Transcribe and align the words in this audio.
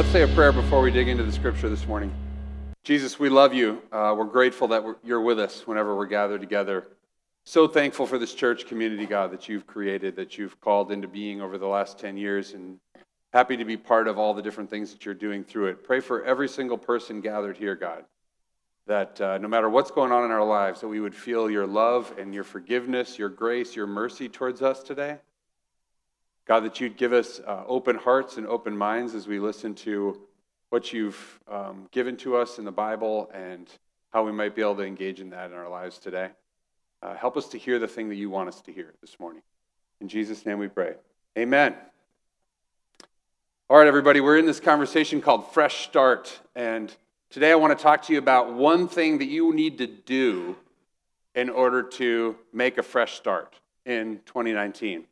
Let's 0.00 0.12
say 0.12 0.22
a 0.22 0.28
prayer 0.28 0.50
before 0.50 0.80
we 0.80 0.90
dig 0.90 1.08
into 1.08 1.24
the 1.24 1.30
scripture 1.30 1.68
this 1.68 1.86
morning. 1.86 2.10
Jesus, 2.82 3.18
we 3.18 3.28
love 3.28 3.52
you. 3.52 3.82
Uh, 3.92 4.14
we're 4.16 4.24
grateful 4.24 4.66
that 4.68 4.82
we're, 4.82 4.96
you're 5.04 5.20
with 5.20 5.38
us 5.38 5.66
whenever 5.66 5.94
we're 5.94 6.06
gathered 6.06 6.40
together. 6.40 6.86
So 7.44 7.68
thankful 7.68 8.06
for 8.06 8.16
this 8.16 8.32
church 8.32 8.66
community, 8.66 9.04
God, 9.04 9.30
that 9.30 9.46
you've 9.46 9.66
created, 9.66 10.16
that 10.16 10.38
you've 10.38 10.58
called 10.58 10.90
into 10.90 11.06
being 11.06 11.42
over 11.42 11.58
the 11.58 11.66
last 11.66 11.98
10 11.98 12.16
years, 12.16 12.54
and 12.54 12.80
happy 13.34 13.58
to 13.58 13.64
be 13.66 13.76
part 13.76 14.08
of 14.08 14.16
all 14.16 14.32
the 14.32 14.40
different 14.40 14.70
things 14.70 14.90
that 14.90 15.04
you're 15.04 15.12
doing 15.12 15.44
through 15.44 15.66
it. 15.66 15.84
Pray 15.84 16.00
for 16.00 16.24
every 16.24 16.48
single 16.48 16.78
person 16.78 17.20
gathered 17.20 17.58
here, 17.58 17.76
God, 17.76 18.06
that 18.86 19.20
uh, 19.20 19.36
no 19.36 19.48
matter 19.48 19.68
what's 19.68 19.90
going 19.90 20.12
on 20.12 20.24
in 20.24 20.30
our 20.30 20.42
lives, 20.42 20.80
that 20.80 20.88
we 20.88 21.00
would 21.00 21.14
feel 21.14 21.50
your 21.50 21.66
love 21.66 22.10
and 22.18 22.32
your 22.32 22.44
forgiveness, 22.44 23.18
your 23.18 23.28
grace, 23.28 23.76
your 23.76 23.86
mercy 23.86 24.30
towards 24.30 24.62
us 24.62 24.82
today. 24.82 25.18
God, 26.50 26.64
that 26.64 26.80
you'd 26.80 26.96
give 26.96 27.12
us 27.12 27.40
uh, 27.46 27.62
open 27.68 27.94
hearts 27.94 28.36
and 28.36 28.44
open 28.44 28.76
minds 28.76 29.14
as 29.14 29.28
we 29.28 29.38
listen 29.38 29.72
to 29.72 30.20
what 30.70 30.92
you've 30.92 31.38
um, 31.48 31.86
given 31.92 32.16
to 32.16 32.36
us 32.36 32.58
in 32.58 32.64
the 32.64 32.72
Bible 32.72 33.30
and 33.32 33.70
how 34.12 34.24
we 34.24 34.32
might 34.32 34.56
be 34.56 34.60
able 34.60 34.74
to 34.74 34.82
engage 34.82 35.20
in 35.20 35.30
that 35.30 35.52
in 35.52 35.56
our 35.56 35.68
lives 35.68 35.98
today. 35.98 36.30
Uh, 37.04 37.14
help 37.14 37.36
us 37.36 37.46
to 37.50 37.56
hear 37.56 37.78
the 37.78 37.86
thing 37.86 38.08
that 38.08 38.16
you 38.16 38.30
want 38.30 38.48
us 38.48 38.60
to 38.62 38.72
hear 38.72 38.92
this 39.00 39.20
morning. 39.20 39.42
In 40.00 40.08
Jesus' 40.08 40.44
name 40.44 40.58
we 40.58 40.66
pray. 40.66 40.94
Amen. 41.38 41.72
All 43.68 43.78
right, 43.78 43.86
everybody, 43.86 44.20
we're 44.20 44.38
in 44.38 44.46
this 44.46 44.58
conversation 44.58 45.20
called 45.20 45.52
Fresh 45.52 45.84
Start. 45.84 46.40
And 46.56 46.92
today 47.30 47.52
I 47.52 47.54
want 47.54 47.78
to 47.78 47.80
talk 47.80 48.02
to 48.06 48.12
you 48.12 48.18
about 48.18 48.54
one 48.54 48.88
thing 48.88 49.18
that 49.18 49.28
you 49.28 49.54
need 49.54 49.78
to 49.78 49.86
do 49.86 50.56
in 51.32 51.48
order 51.48 51.84
to 51.84 52.34
make 52.52 52.76
a 52.76 52.82
fresh 52.82 53.14
start 53.14 53.54
in 53.86 54.18
2019. 54.26 55.04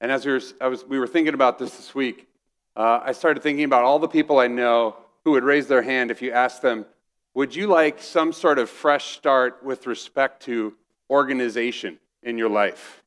And 0.00 0.12
as 0.12 0.24
we 0.24 0.32
were, 0.32 0.68
was, 0.68 0.84
we 0.84 0.98
were 0.98 1.06
thinking 1.06 1.34
about 1.34 1.58
this 1.58 1.76
this 1.76 1.94
week, 1.94 2.28
uh, 2.76 3.00
I 3.02 3.12
started 3.12 3.42
thinking 3.42 3.64
about 3.64 3.84
all 3.84 3.98
the 3.98 4.08
people 4.08 4.38
I 4.38 4.46
know 4.46 4.96
who 5.24 5.32
would 5.32 5.44
raise 5.44 5.66
their 5.66 5.82
hand 5.82 6.10
if 6.10 6.22
you 6.22 6.32
asked 6.32 6.62
them, 6.62 6.86
Would 7.34 7.54
you 7.54 7.66
like 7.66 8.00
some 8.00 8.32
sort 8.32 8.58
of 8.58 8.70
fresh 8.70 9.16
start 9.16 9.62
with 9.64 9.86
respect 9.86 10.42
to 10.44 10.74
organization 11.10 11.98
in 12.22 12.38
your 12.38 12.48
life? 12.48 13.02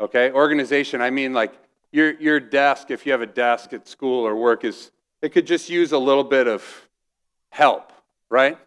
Okay, 0.00 0.30
organization, 0.32 1.00
I 1.00 1.10
mean 1.10 1.32
like 1.32 1.54
your, 1.92 2.12
your 2.20 2.40
desk, 2.40 2.90
if 2.90 3.06
you 3.06 3.12
have 3.12 3.22
a 3.22 3.26
desk 3.26 3.72
at 3.72 3.88
school 3.88 4.26
or 4.26 4.36
work, 4.36 4.64
is 4.64 4.90
it 5.22 5.30
could 5.30 5.46
just 5.46 5.70
use 5.70 5.92
a 5.92 5.98
little 5.98 6.24
bit 6.24 6.46
of 6.46 6.88
help, 7.50 7.92
right? 8.28 8.58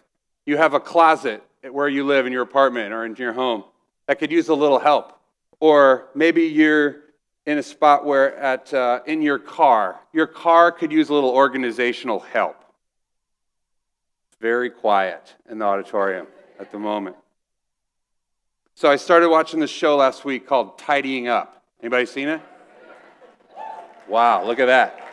You 0.45 0.58
have 0.58 0.73
a 0.73 0.80
closet 0.80 1.44
where 1.70 1.88
you 1.88 2.06
live 2.06 2.25
in 2.25 2.34
your 2.34 2.42
apartment 2.42 2.94
or 2.94 3.06
in 3.06 3.16
your 3.16 3.34
home 3.34 3.64
that 4.08 4.17
could 4.17 4.31
use 4.31 4.50
a 4.50 4.56
little 4.56 4.80
help. 4.80 5.20
Or 5.59 6.08
maybe 6.16 6.44
you're 6.44 7.02
in 7.50 7.58
a 7.58 7.64
spot 7.64 8.05
where 8.05 8.36
at 8.36 8.72
uh, 8.75 9.00
in 9.08 9.23
your 9.23 9.39
car 9.39 10.00
your 10.14 10.28
car 10.28 10.72
could 10.72 10.92
use 10.92 11.09
a 11.09 11.14
little 11.16 11.31
organizational 11.31 12.19
help. 12.19 12.64
Very 14.39 14.69
quiet 14.69 15.33
in 15.50 15.58
the 15.58 15.66
auditorium 15.66 16.28
at 16.59 16.72
the 16.72 16.78
moment. 16.78 17.16
So 18.75 18.88
i 18.88 18.97
started 18.97 19.30
watching 19.30 19.59
this 19.59 19.72
show 19.72 19.95
last 19.95 20.23
week 20.25 20.45
called 20.45 20.78
tidying 20.78 21.28
up. 21.28 21.64
Anybody 21.81 22.06
seen 22.06 22.28
it? 22.28 22.39
Wow 24.08 24.45
look 24.45 24.59
at 24.59 24.67
that. 24.67 25.09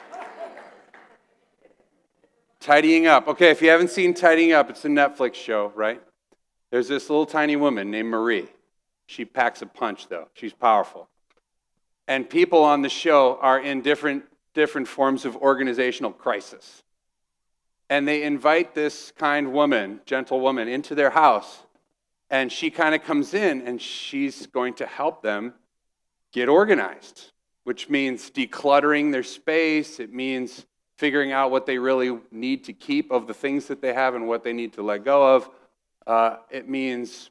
Tidying 2.61 3.07
up. 3.07 3.29
Okay 3.29 3.51
if 3.51 3.63
you 3.63 3.71
haven't 3.71 3.89
seen 3.89 4.13
tidying 4.13 4.53
up 4.53 4.69
it's 4.69 4.85
a 4.85 4.89
netflix 4.89 5.37
show 5.37 5.73
right? 5.75 6.03
There's 6.71 6.89
this 6.89 7.09
little 7.09 7.25
tiny 7.25 7.57
woman 7.57 7.91
named 7.91 8.11
marie. 8.11 8.49
She 9.07 9.25
packs 9.25 9.63
a 9.63 9.67
punch 9.67 10.09
though. 10.09 10.29
She's 10.35 10.53
powerful 10.53 11.09
and 12.09 12.29
people 12.29 12.63
on 12.63 12.83
the 12.83 12.89
show 12.89 13.39
are 13.41 13.59
in 13.59 13.83
different, 13.83 14.25
different 14.55 14.89
forms 14.89 15.25
of 15.25 15.37
organizational 15.37 16.13
crisis. 16.13 16.83
And 17.89 18.07
they 18.07 18.23
invite 18.23 18.75
this 18.75 19.13
kind 19.17 19.53
woman, 19.53 20.01
gentle 20.07 20.41
woman, 20.41 20.69
into 20.69 20.95
their 20.95 21.11
house. 21.11 21.63
And 22.31 22.51
she 22.51 22.71
kind 22.71 22.95
of 22.95 23.05
comes 23.05 23.35
in 23.35 23.63
and 23.63 23.81
she's 23.81 24.47
going 24.47 24.75
to 24.75 24.87
help 24.87 25.23
them 25.23 25.55
get 26.33 26.49
organized, 26.49 27.33
which 27.65 27.89
means 27.89 28.31
decluttering 28.31 29.13
their 29.13 29.23
space. 29.23 30.01
It 30.01 30.13
means 30.13 30.67
figuring 30.97 31.31
out 31.31 31.51
what 31.51 31.67
they 31.67 31.79
really 31.79 32.19
need 32.33 32.65
to 32.65 32.73
keep 32.73 33.13
of 33.13 33.27
the 33.27 33.35
things 33.35 33.67
that 33.67 33.81
they 33.81 33.93
have 33.93 34.15
and 34.15 34.27
what 34.27 34.43
they 34.43 34.53
need 34.53 34.73
to 34.73 34.83
let 34.83 35.05
go 35.05 35.37
of. 35.37 35.51
Uh, 36.07 36.37
it 36.51 36.69
means 36.69 37.31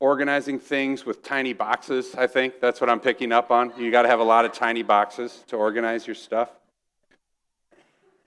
organizing 0.00 0.58
things 0.58 1.04
with 1.04 1.22
tiny 1.22 1.52
boxes, 1.52 2.14
I 2.14 2.26
think. 2.26 2.60
That's 2.60 2.80
what 2.80 2.88
I'm 2.88 3.00
picking 3.00 3.32
up 3.32 3.50
on. 3.50 3.72
You 3.76 3.90
got 3.90 4.02
to 4.02 4.08
have 4.08 4.20
a 4.20 4.24
lot 4.24 4.44
of 4.44 4.52
tiny 4.52 4.82
boxes 4.82 5.42
to 5.48 5.56
organize 5.56 6.06
your 6.06 6.14
stuff. 6.14 6.50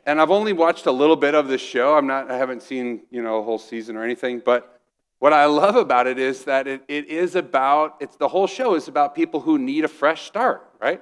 And 0.06 0.20
I've 0.20 0.32
only 0.32 0.54
watched 0.54 0.88
a 0.88 0.92
little 0.92 1.16
bit 1.16 1.36
of 1.36 1.48
this 1.48 1.62
show. 1.62 1.96
I'm 1.96 2.08
not 2.08 2.30
I 2.30 2.38
haven't 2.38 2.64
seen, 2.64 3.02
you 3.12 3.22
know, 3.22 3.40
a 3.40 3.44
whole 3.44 3.60
season 3.60 3.96
or 3.96 4.04
anything, 4.04 4.42
but 4.44 4.80
what 5.20 5.34
I 5.34 5.46
love 5.46 5.76
about 5.76 6.08
it 6.08 6.18
is 6.18 6.46
that 6.46 6.68
it, 6.68 6.82
it 6.88 7.08
is 7.08 7.36
about 7.36 7.98
it's 8.00 8.16
the 8.16 8.28
whole 8.28 8.48
show 8.48 8.74
is 8.74 8.88
about 8.88 9.14
people 9.14 9.40
who 9.40 9.60
need 9.60 9.86
a 9.86 9.88
fresh 9.88 10.24
start, 10.24 10.68
right? 10.82 11.02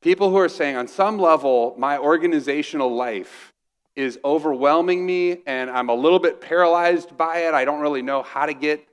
People 0.00 0.30
who 0.30 0.36
are 0.36 0.48
saying 0.48 0.76
on 0.76 0.88
some 0.88 1.18
level 1.18 1.74
my 1.78 1.98
organizational 1.98 2.92
life 2.92 3.52
is 3.94 4.18
overwhelming 4.24 5.06
me 5.06 5.42
and 5.46 5.70
I'm 5.70 5.88
a 5.88 5.94
little 5.94 6.18
bit 6.18 6.40
paralyzed 6.40 7.16
by 7.16 7.40
it. 7.40 7.54
I 7.54 7.64
don't 7.64 7.80
really 7.80 8.02
know 8.02 8.22
how 8.22 8.46
to 8.46 8.54
get 8.54 8.84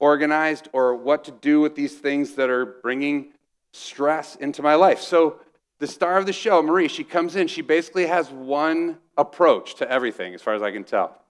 organized 0.00 0.68
or 0.72 0.96
what 0.96 1.24
to 1.24 1.30
do 1.30 1.60
with 1.60 1.76
these 1.76 1.94
things 1.94 2.34
that 2.34 2.50
are 2.50 2.66
bringing 2.66 3.32
stress 3.72 4.34
into 4.36 4.62
my 4.62 4.74
life. 4.74 5.00
So, 5.00 5.40
the 5.78 5.86
star 5.86 6.18
of 6.18 6.26
the 6.26 6.32
show, 6.32 6.62
Marie, 6.62 6.88
she 6.88 7.04
comes 7.04 7.36
in, 7.36 7.48
she 7.48 7.62
basically 7.62 8.06
has 8.06 8.30
one 8.30 8.98
approach 9.16 9.76
to 9.76 9.90
everything, 9.90 10.34
as 10.34 10.42
far 10.42 10.54
as 10.54 10.60
I 10.60 10.72
can 10.72 10.84
tell. 10.84 11.22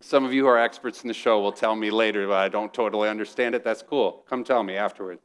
Some 0.00 0.24
of 0.24 0.32
you 0.32 0.42
who 0.42 0.48
are 0.48 0.58
experts 0.58 1.02
in 1.02 1.08
the 1.08 1.14
show 1.14 1.40
will 1.40 1.52
tell 1.52 1.76
me 1.76 1.90
later 1.90 2.26
that 2.26 2.36
I 2.36 2.48
don't 2.48 2.74
totally 2.74 3.08
understand 3.08 3.54
it. 3.54 3.62
That's 3.62 3.82
cool. 3.82 4.24
Come 4.28 4.42
tell 4.42 4.64
me 4.64 4.74
afterward. 4.74 5.20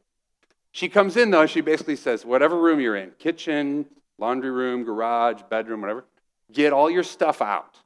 She 0.70 0.88
comes 0.88 1.16
in, 1.16 1.30
though, 1.30 1.46
she 1.46 1.60
basically 1.60 1.96
says, 1.96 2.24
whatever 2.24 2.56
room 2.56 2.78
you're 2.78 2.94
in 2.94 3.10
kitchen, 3.18 3.86
laundry 4.18 4.50
room, 4.50 4.84
garage, 4.84 5.40
bedroom, 5.50 5.80
whatever 5.80 6.04
get 6.52 6.72
all 6.72 6.90
your 6.90 7.02
stuff 7.02 7.42
out. 7.42 7.76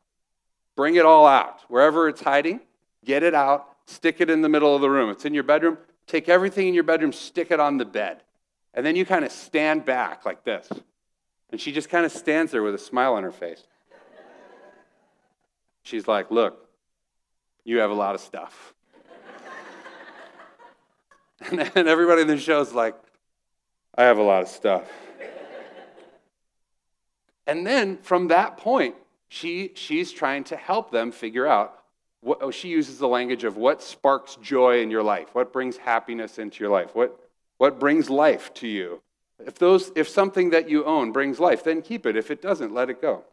Bring 0.77 0.97
it 0.97 1.05
all 1.05 1.27
out. 1.27 1.61
Wherever 1.69 2.09
it's 2.09 2.21
hiding, 2.21 2.61
get 3.05 3.23
it 3.23 3.35
out 3.35 3.67
stick 3.87 4.21
it 4.21 4.31
in 4.31 4.43
the 4.43 4.49
middle 4.49 4.75
of 4.75 4.81
the 4.81 4.91
room. 4.91 5.11
It's 5.11 5.25
in 5.25 5.35
your 5.35 5.43
bedroom. 5.43 5.79
Take 6.07 6.29
everything 6.29 6.69
in 6.69 6.75
your 6.75 6.85
bedroom, 6.85 7.13
stick 7.13 7.51
it 7.51 7.61
on 7.61 7.77
the 7.77 7.85
bed. 7.85 8.23
And 8.75 8.85
then 8.85 8.97
you 8.97 9.05
kind 9.05 9.25
of 9.25 9.33
stand 9.33 9.85
back 9.85 10.25
like 10.25 10.45
this. 10.45 10.69
And 11.51 11.61
she 11.61 11.73
just 11.73 11.89
kind 11.89 12.05
of 12.05 12.13
stands 12.13 12.53
there 12.53 12.63
with 12.63 12.75
a 12.75 12.79
smile 12.79 13.15
on 13.15 13.23
her 13.23 13.33
face. 13.33 13.63
She's 15.83 16.07
like, 16.07 16.31
Look, 16.31 16.69
you 17.65 17.79
have 17.79 17.91
a 17.91 17.95
lot 17.95 18.15
of 18.15 18.21
stuff. 18.21 18.75
and 21.51 21.89
everybody 21.89 22.23
in 22.23 22.29
the 22.29 22.39
show 22.39 22.61
is 22.61 22.73
like, 22.73 22.95
I 23.97 24.05
have 24.05 24.19
a 24.19 24.23
lot 24.23 24.43
of 24.43 24.49
stuff. 24.49 24.91
and 27.47 27.67
then 27.67 27.99
from 27.99 28.29
that 28.29 28.57
point, 28.57 28.95
she, 29.29 29.73
she's 29.75 30.13
trying 30.13 30.45
to 30.45 30.57
help 30.57 30.91
them 30.91 31.13
figure 31.13 31.47
out 31.47 31.80
what, 32.21 32.39
oh, 32.43 32.51
she 32.51 32.69
uses 32.69 32.99
the 32.99 33.09
language 33.09 33.45
of 33.45 33.57
what 33.57 33.83
sparks 33.83 34.37
joy 34.37 34.83
in 34.83 34.91
your 34.91 35.03
life, 35.03 35.29
what 35.35 35.53
brings 35.53 35.77
happiness 35.77 36.39
into 36.39 36.63
your 36.63 36.73
life, 36.73 36.95
what, 36.95 37.19
what 37.59 37.81
brings 37.81 38.11
life 38.11 38.53
to 38.55 38.69
you. 38.69 39.01
If, 39.47 39.55
those, 39.55 39.91
if 39.97 40.09
something 40.09 40.51
that 40.51 40.69
you 40.69 40.85
own 40.85 41.13
brings 41.13 41.41
life, 41.41 41.65
then 41.65 41.81
keep 41.81 42.05
it. 42.05 42.17
If 42.17 42.31
it 42.31 42.43
doesn't, 42.43 42.75
let 42.75 42.91
it 42.91 43.01
go. 43.01 43.25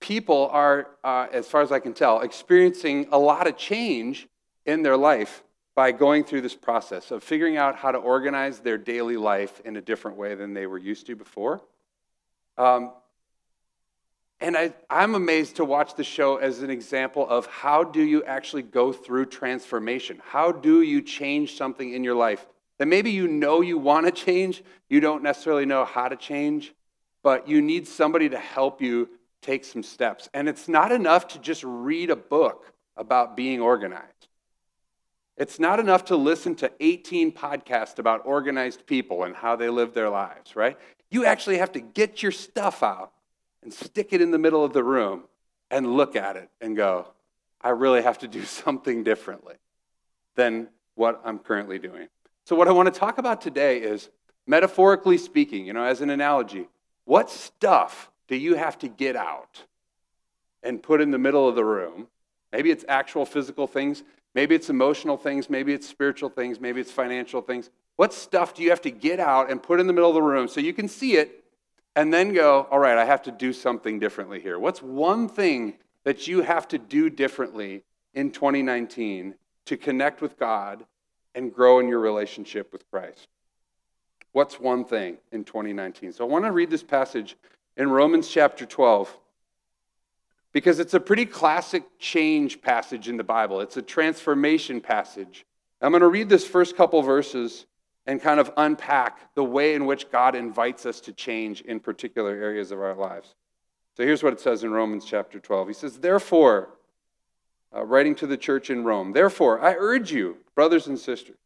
People 0.00 0.48
are, 0.50 0.88
uh, 1.04 1.28
as 1.32 1.46
far 1.46 1.62
as 1.62 1.70
I 1.70 1.78
can 1.78 1.92
tell, 1.92 2.20
experiencing 2.20 3.06
a 3.12 3.18
lot 3.18 3.46
of 3.46 3.56
change 3.56 4.26
in 4.66 4.82
their 4.82 4.96
life 4.96 5.44
by 5.74 5.92
going 5.92 6.24
through 6.24 6.40
this 6.40 6.56
process 6.56 7.12
of 7.12 7.22
figuring 7.22 7.56
out 7.56 7.76
how 7.76 7.92
to 7.92 7.98
organize 7.98 8.58
their 8.58 8.76
daily 8.76 9.16
life 9.16 9.60
in 9.64 9.76
a 9.76 9.80
different 9.80 10.16
way 10.16 10.34
than 10.34 10.54
they 10.54 10.66
were 10.66 10.78
used 10.78 11.06
to 11.06 11.16
before. 11.16 11.62
Um, 12.58 12.92
and 14.42 14.56
I, 14.56 14.74
I'm 14.90 15.14
amazed 15.14 15.56
to 15.56 15.64
watch 15.64 15.94
the 15.94 16.02
show 16.02 16.36
as 16.36 16.62
an 16.62 16.70
example 16.70 17.26
of 17.28 17.46
how 17.46 17.84
do 17.84 18.02
you 18.02 18.24
actually 18.24 18.62
go 18.62 18.92
through 18.92 19.26
transformation? 19.26 20.20
How 20.24 20.50
do 20.50 20.82
you 20.82 21.00
change 21.00 21.56
something 21.56 21.92
in 21.92 22.02
your 22.02 22.16
life 22.16 22.44
that 22.78 22.86
maybe 22.86 23.12
you 23.12 23.28
know 23.28 23.60
you 23.60 23.78
want 23.78 24.06
to 24.06 24.12
change, 24.12 24.64
you 24.88 24.98
don't 24.98 25.22
necessarily 25.22 25.64
know 25.64 25.84
how 25.84 26.08
to 26.08 26.16
change, 26.16 26.74
but 27.22 27.46
you 27.46 27.62
need 27.62 27.86
somebody 27.86 28.28
to 28.28 28.38
help 28.38 28.82
you 28.82 29.08
take 29.42 29.64
some 29.64 29.84
steps. 29.84 30.28
And 30.34 30.48
it's 30.48 30.68
not 30.68 30.90
enough 30.90 31.28
to 31.28 31.38
just 31.38 31.62
read 31.62 32.10
a 32.10 32.16
book 32.16 32.72
about 32.96 33.36
being 33.36 33.60
organized. 33.60 34.26
It's 35.36 35.60
not 35.60 35.78
enough 35.78 36.06
to 36.06 36.16
listen 36.16 36.56
to 36.56 36.72
18 36.80 37.30
podcasts 37.32 38.00
about 38.00 38.26
organized 38.26 38.86
people 38.86 39.22
and 39.22 39.36
how 39.36 39.54
they 39.54 39.68
live 39.68 39.94
their 39.94 40.10
lives, 40.10 40.56
right? 40.56 40.76
You 41.10 41.26
actually 41.26 41.58
have 41.58 41.72
to 41.72 41.80
get 41.80 42.22
your 42.22 42.32
stuff 42.32 42.82
out 42.82 43.12
and 43.62 43.72
stick 43.72 44.12
it 44.12 44.20
in 44.20 44.30
the 44.30 44.38
middle 44.38 44.64
of 44.64 44.72
the 44.72 44.82
room 44.82 45.24
and 45.70 45.94
look 45.96 46.16
at 46.16 46.36
it 46.36 46.50
and 46.60 46.76
go, 46.76 47.08
I 47.60 47.70
really 47.70 48.02
have 48.02 48.18
to 48.18 48.28
do 48.28 48.44
something 48.44 49.02
differently 49.02 49.54
than 50.34 50.68
what 50.94 51.20
I'm 51.24 51.38
currently 51.38 51.78
doing. 51.78 52.08
So, 52.44 52.56
what 52.56 52.68
I 52.68 52.72
want 52.72 52.92
to 52.92 52.98
talk 52.98 53.18
about 53.18 53.40
today 53.40 53.78
is 53.78 54.10
metaphorically 54.46 55.16
speaking, 55.16 55.66
you 55.66 55.72
know, 55.72 55.84
as 55.84 56.00
an 56.00 56.10
analogy, 56.10 56.68
what 57.04 57.30
stuff 57.30 58.10
do 58.28 58.36
you 58.36 58.56
have 58.56 58.78
to 58.80 58.88
get 58.88 59.16
out 59.16 59.62
and 60.62 60.82
put 60.82 61.00
in 61.00 61.10
the 61.10 61.18
middle 61.18 61.48
of 61.48 61.54
the 61.54 61.64
room? 61.64 62.08
Maybe 62.52 62.70
it's 62.70 62.84
actual 62.88 63.24
physical 63.24 63.66
things, 63.66 64.02
maybe 64.34 64.54
it's 64.54 64.70
emotional 64.70 65.16
things, 65.16 65.48
maybe 65.48 65.72
it's 65.72 65.88
spiritual 65.88 66.28
things, 66.28 66.60
maybe 66.60 66.80
it's 66.80 66.90
financial 66.90 67.40
things. 67.40 67.70
What 67.96 68.12
stuff 68.12 68.54
do 68.54 68.62
you 68.62 68.70
have 68.70 68.80
to 68.82 68.90
get 68.90 69.20
out 69.20 69.50
and 69.50 69.62
put 69.62 69.78
in 69.78 69.86
the 69.86 69.92
middle 69.92 70.08
of 70.08 70.14
the 70.14 70.22
room 70.22 70.48
so 70.48 70.60
you 70.60 70.72
can 70.72 70.88
see 70.88 71.16
it 71.16 71.41
and 71.94 72.12
then 72.12 72.32
go, 72.32 72.66
all 72.70 72.78
right, 72.78 72.96
I 72.98 73.04
have 73.04 73.22
to 73.22 73.30
do 73.30 73.52
something 73.52 73.98
differently 73.98 74.40
here? 74.40 74.58
What's 74.58 74.82
one 74.82 75.28
thing 75.28 75.74
that 76.04 76.26
you 76.26 76.42
have 76.42 76.66
to 76.68 76.78
do 76.78 77.10
differently 77.10 77.84
in 78.14 78.30
2019 78.30 79.34
to 79.66 79.76
connect 79.76 80.20
with 80.20 80.38
God 80.38 80.84
and 81.34 81.52
grow 81.52 81.78
in 81.78 81.88
your 81.88 82.00
relationship 82.00 82.72
with 82.72 82.88
Christ? 82.90 83.28
What's 84.32 84.58
one 84.58 84.84
thing 84.84 85.18
in 85.30 85.44
2019? 85.44 86.12
So 86.12 86.24
I 86.24 86.28
want 86.28 86.46
to 86.46 86.52
read 86.52 86.70
this 86.70 86.82
passage 86.82 87.36
in 87.76 87.90
Romans 87.90 88.28
chapter 88.28 88.64
12 88.64 89.14
because 90.52 90.78
it's 90.78 90.94
a 90.94 91.00
pretty 91.00 91.26
classic 91.26 91.84
change 91.98 92.62
passage 92.62 93.08
in 93.08 93.16
the 93.16 93.24
Bible. 93.24 93.60
It's 93.60 93.76
a 93.76 93.82
transformation 93.82 94.80
passage. 94.80 95.44
I'm 95.80 95.90
going 95.90 96.00
to 96.00 96.08
read 96.08 96.28
this 96.28 96.46
first 96.46 96.76
couple 96.76 97.02
verses 97.02 97.66
and 98.06 98.20
kind 98.20 98.40
of 98.40 98.50
unpack 98.56 99.34
the 99.34 99.44
way 99.44 99.74
in 99.74 99.86
which 99.86 100.10
God 100.10 100.34
invites 100.34 100.86
us 100.86 101.00
to 101.02 101.12
change 101.12 101.60
in 101.60 101.80
particular 101.80 102.30
areas 102.30 102.72
of 102.72 102.80
our 102.80 102.94
lives. 102.94 103.34
So 103.96 104.04
here's 104.04 104.22
what 104.22 104.32
it 104.32 104.40
says 104.40 104.64
in 104.64 104.72
Romans 104.72 105.04
chapter 105.04 105.38
12. 105.38 105.68
He 105.68 105.74
says, 105.74 105.98
Therefore, 105.98 106.70
uh, 107.74 107.84
writing 107.84 108.14
to 108.16 108.26
the 108.26 108.36
church 108.36 108.70
in 108.70 108.84
Rome, 108.84 109.12
therefore, 109.12 109.60
I 109.60 109.74
urge 109.78 110.10
you, 110.10 110.38
brothers 110.54 110.86
and 110.86 110.98
sisters, 110.98 111.36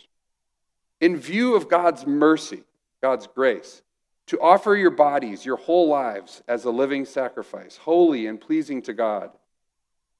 in 1.01 1.17
view 1.17 1.55
of 1.55 1.69
God's 1.69 2.07
mercy, 2.07 2.63
God's 3.03 3.27
grace, 3.27 3.83
to 4.27 4.41
offer 4.41 4.75
your 4.75 4.91
bodies, 4.91 5.45
your 5.45 5.57
whole 5.57 5.89
lives, 5.89 6.43
as 6.49 6.65
a 6.65 6.71
living 6.71 7.05
sacrifice, 7.05 7.77
holy 7.77 8.27
and 8.27 8.41
pleasing 8.41 8.83
to 8.83 8.93
God. 8.93 9.31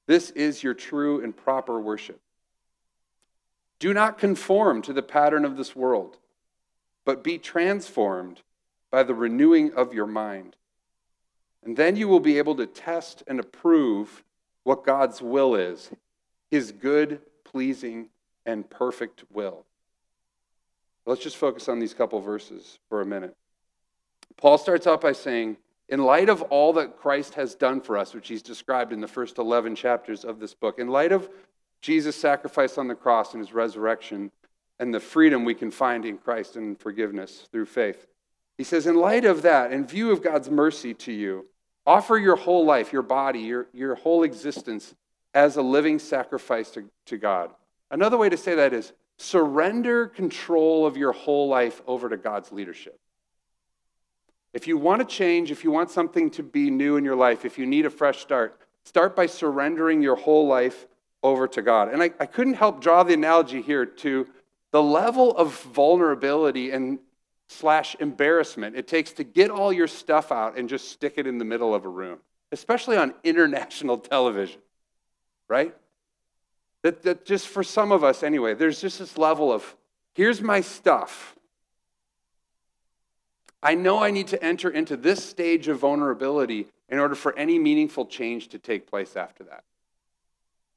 This 0.05 0.29
is 0.31 0.63
your 0.63 0.73
true 0.73 1.21
and 1.21 1.35
proper 1.35 1.79
worship. 1.79 2.21
Do 3.79 3.93
not 3.93 4.17
conform 4.17 4.81
to 4.83 4.93
the 4.93 5.03
pattern 5.03 5.45
of 5.45 5.57
this 5.57 5.75
world, 5.75 6.17
but 7.07 7.23
be 7.23 7.37
transformed 7.37 8.41
by 8.91 9.01
the 9.01 9.15
renewing 9.15 9.73
of 9.75 9.93
your 9.93 10.05
mind. 10.05 10.57
And 11.63 11.77
then 11.77 11.95
you 11.95 12.09
will 12.09 12.19
be 12.19 12.37
able 12.37 12.55
to 12.57 12.67
test 12.67 13.23
and 13.27 13.39
approve 13.39 14.25
what 14.63 14.85
God's 14.85 15.21
will 15.21 15.55
is 15.55 15.89
his 16.51 16.73
good, 16.73 17.21
pleasing, 17.45 18.09
and 18.45 18.69
perfect 18.69 19.23
will. 19.31 19.65
Let's 21.05 21.23
just 21.23 21.37
focus 21.37 21.69
on 21.69 21.79
these 21.79 21.93
couple 21.93 22.19
verses 22.19 22.77
for 22.89 22.99
a 22.99 23.05
minute. 23.05 23.37
Paul 24.35 24.57
starts 24.57 24.85
out 24.85 24.99
by 24.99 25.13
saying, 25.13 25.55
in 25.87 26.03
light 26.03 26.27
of 26.27 26.41
all 26.43 26.73
that 26.73 26.97
Christ 26.97 27.35
has 27.35 27.55
done 27.55 27.79
for 27.79 27.97
us, 27.97 28.13
which 28.13 28.27
he's 28.27 28.41
described 28.41 28.91
in 28.91 28.99
the 28.99 29.07
first 29.07 29.37
11 29.37 29.75
chapters 29.75 30.25
of 30.25 30.41
this 30.41 30.53
book, 30.53 30.77
in 30.77 30.89
light 30.89 31.13
of 31.13 31.29
Jesus' 31.79 32.17
sacrifice 32.17 32.77
on 32.77 32.89
the 32.89 32.95
cross 32.95 33.33
and 33.33 33.41
his 33.41 33.53
resurrection 33.53 34.29
and 34.79 34.93
the 34.93 34.99
freedom 34.99 35.43
we 35.45 35.55
can 35.55 35.71
find 35.71 36.05
in 36.05 36.17
Christ 36.17 36.55
and 36.55 36.79
forgiveness 36.79 37.47
through 37.51 37.65
faith, 37.65 38.07
he 38.57 38.63
says, 38.63 38.87
in 38.87 38.95
light 38.95 39.25
of 39.25 39.43
that, 39.43 39.71
in 39.71 39.85
view 39.85 40.11
of 40.11 40.23
God's 40.23 40.49
mercy 40.49 40.93
to 40.95 41.11
you, 41.11 41.45
offer 41.85 42.17
your 42.17 42.35
whole 42.35 42.65
life, 42.65 42.91
your 42.91 43.01
body, 43.01 43.39
your, 43.39 43.67
your 43.73 43.95
whole 43.95 44.23
existence 44.23 44.95
as 45.33 45.57
a 45.57 45.61
living 45.61 45.99
sacrifice 45.99 46.71
to, 46.71 46.89
to 47.05 47.17
God. 47.17 47.51
Another 47.91 48.17
way 48.17 48.29
to 48.29 48.37
say 48.37 48.55
that 48.55 48.73
is 48.73 48.93
surrender 49.17 50.07
control 50.07 50.85
of 50.85 50.97
your 50.97 51.11
whole 51.11 51.47
life 51.47 51.81
over 51.87 52.09
to 52.09 52.17
God's 52.17 52.51
leadership. 52.51 52.99
If 54.53 54.67
you 54.67 54.77
want 54.77 55.01
to 55.01 55.15
change, 55.15 55.51
if 55.51 55.63
you 55.63 55.71
want 55.71 55.91
something 55.91 56.31
to 56.31 56.43
be 56.43 56.71
new 56.71 56.97
in 56.97 57.05
your 57.05 57.15
life, 57.15 57.45
if 57.45 57.57
you 57.57 57.65
need 57.65 57.85
a 57.85 57.89
fresh 57.89 58.19
start, 58.19 58.59
start 58.85 59.15
by 59.15 59.27
surrendering 59.27 60.01
your 60.01 60.15
whole 60.15 60.47
life 60.47 60.87
over 61.21 61.47
to 61.47 61.61
God. 61.61 61.93
And 61.93 62.01
I, 62.01 62.11
I 62.19 62.25
couldn't 62.25 62.55
help 62.55 62.81
draw 62.81 63.03
the 63.03 63.13
analogy 63.13 63.61
here 63.61 63.85
to 63.85 64.27
the 64.71 64.81
level 64.81 65.35
of 65.35 65.53
vulnerability 65.61 66.71
and 66.71 66.99
slash 67.49 67.95
embarrassment 67.99 68.75
it 68.75 68.87
takes 68.87 69.11
to 69.13 69.23
get 69.23 69.49
all 69.49 69.71
your 69.71 69.87
stuff 69.87 70.31
out 70.31 70.57
and 70.57 70.67
just 70.67 70.91
stick 70.91 71.13
it 71.17 71.25
in 71.25 71.37
the 71.37 71.45
middle 71.45 71.73
of 71.73 71.85
a 71.85 71.89
room, 71.89 72.19
especially 72.51 72.97
on 72.97 73.13
international 73.23 73.97
television, 73.97 74.59
right? 75.47 75.75
That, 76.83 77.03
that 77.03 77.25
just 77.25 77.47
for 77.47 77.63
some 77.63 77.91
of 77.91 78.03
us 78.03 78.23
anyway, 78.23 78.53
there's 78.53 78.81
just 78.81 78.99
this 78.99 79.17
level 79.17 79.51
of 79.51 79.75
here's 80.13 80.41
my 80.41 80.61
stuff. 80.61 81.35
I 83.63 83.75
know 83.75 83.99
I 83.99 84.11
need 84.11 84.27
to 84.27 84.43
enter 84.43 84.69
into 84.69 84.95
this 84.95 85.23
stage 85.23 85.67
of 85.67 85.79
vulnerability 85.79 86.67
in 86.89 86.99
order 86.99 87.15
for 87.15 87.37
any 87.37 87.57
meaningful 87.57 88.05
change 88.05 88.49
to 88.49 88.59
take 88.59 88.87
place 88.87 89.15
after 89.15 89.43
that. 89.45 89.63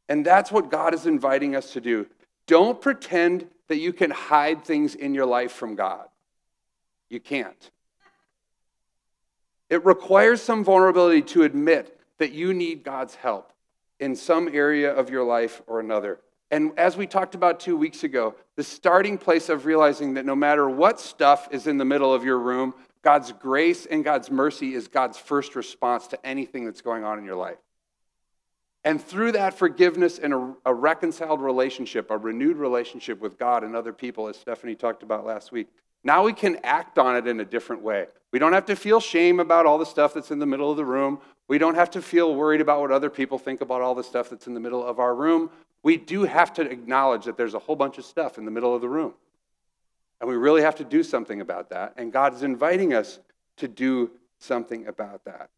And 0.09 0.25
that's 0.25 0.51
what 0.51 0.71
God 0.71 0.95
is 0.95 1.07
inviting 1.07 1.55
us 1.55 1.73
to 1.75 1.81
do. 1.81 2.07
Don't 2.47 2.81
pretend 2.81 3.47
that 3.69 3.79
you 3.79 3.93
can 3.93 4.11
hide 4.11 4.65
things 4.65 4.95
in 4.95 5.15
your 5.15 5.27
life 5.27 5.53
from 5.53 5.77
God. 5.77 6.07
You 7.09 7.21
can't. 7.21 7.71
It 9.69 9.85
requires 9.85 10.43
some 10.43 10.65
vulnerability 10.65 11.23
to 11.23 11.45
admit 11.45 11.99
that 12.19 12.33
you 12.33 12.53
need 12.53 12.83
God's 12.83 13.15
help 13.15 13.53
in 14.01 14.17
some 14.17 14.49
area 14.53 14.93
of 14.93 15.11
your 15.11 15.25
life 15.25 15.63
or 15.67 15.79
another. 15.79 16.19
And 16.51 16.77
as 16.77 16.97
we 16.97 17.07
talked 17.07 17.37
about 17.37 17.61
two 17.61 17.77
weeks 17.77 18.03
ago, 18.03 18.35
the 18.57 18.65
starting 18.65 19.17
place 19.17 19.49
of 19.49 19.67
realizing 19.67 20.15
that 20.15 20.27
no 20.27 20.35
matter 20.35 20.69
what 20.69 20.99
stuff 20.99 21.49
is 21.53 21.69
in 21.69 21.79
the 21.79 21.85
middle 21.85 22.13
of 22.13 22.25
your 22.25 22.39
room, 22.39 22.75
God's 23.03 23.33
grace 23.33 23.87
and 23.87 24.03
God's 24.03 24.31
mercy 24.31 24.75
is 24.75 24.89
God's 24.89 25.17
first 25.17 25.55
response 25.55 26.09
to 26.09 26.27
anything 26.27 26.65
that's 26.65 26.81
going 26.81 27.05
on 27.05 27.19
in 27.19 27.25
your 27.25 27.37
life. 27.37 27.59
And 28.85 29.03
through 29.03 29.33
that 29.33 29.55
forgiveness 29.55 30.19
and 30.19 30.33
a, 30.33 30.55
a, 30.67 30.75
reconciled 30.75 31.43
relationship, 31.43 32.11
a 32.11 32.17
renewed 32.17 32.57
relationship 32.57 33.21
with 33.21 33.39
God 33.39 33.63
and 33.63 33.77
other 33.77 33.93
people, 33.93 34.29
as 34.29 34.37
Stephanie 34.37 34.75
talked 34.75 35.03
about 35.03 35.27
last 35.27 35.53
week, 35.53 35.69
now 36.03 36.25
we 36.25 36.33
can 36.33 36.57
act 36.65 36.99
on 36.99 37.15
it 37.17 37.27
in 37.27 37.41
a 37.41 37.45
different 37.45 37.83
way. 37.83 38.07
We 38.33 38.39
don't 38.39 38.55
have 38.55 38.67
to 38.67 38.77
feel 38.77 39.01
shame 39.01 39.39
about 39.39 39.67
all 39.67 39.77
the 39.77 39.85
stuff 39.85 40.15
that's 40.15 40.31
in 40.31 40.39
the 40.39 40.47
middle 40.47 40.71
of 40.71 40.79
the 40.79 40.85
room. 40.85 41.21
We 41.47 41.59
don't 41.59 41.75
have 41.75 41.91
to 41.91 42.01
feel 42.01 42.35
worried 42.35 42.63
about 42.63 42.81
what 42.81 42.91
other 42.91 43.11
people 43.11 43.39
think 43.39 43.61
about 43.61 43.83
all 43.83 43.95
the 43.95 44.05
stuff 44.05 44.31
that's 44.31 44.47
in 44.47 44.55
the 44.55 44.61
middle 44.61 44.87
of 44.87 44.99
our 44.99 45.15
room. 45.15 45.51
We 45.83 45.99
do 45.99 46.25
have 46.25 46.55
to 46.55 46.63
acknowledge 46.63 47.25
that 47.25 47.37
there's 47.37 47.55
a 47.55 47.59
whole 47.59 47.77
bunch 47.77 47.99
of 47.99 48.05
stuff 48.05 48.39
in 48.39 48.45
the 48.45 48.51
middle 48.51 48.75
of 48.75 48.81
the 48.81 48.89
room. 48.89 49.15
And 50.21 50.29
we 50.29 50.37
really 50.37 50.63
have 50.63 50.77
to 50.77 50.85
do 50.85 51.03
something 51.03 51.41
about 51.41 51.71
that. 51.71 51.95
And 51.97 52.13
God 52.13 52.35
is 52.35 52.43
inviting 52.43 52.95
us 52.95 53.19
to 53.57 53.69
do 53.69 54.11
something 54.39 54.87
about 54.87 55.25
that. 55.25 55.51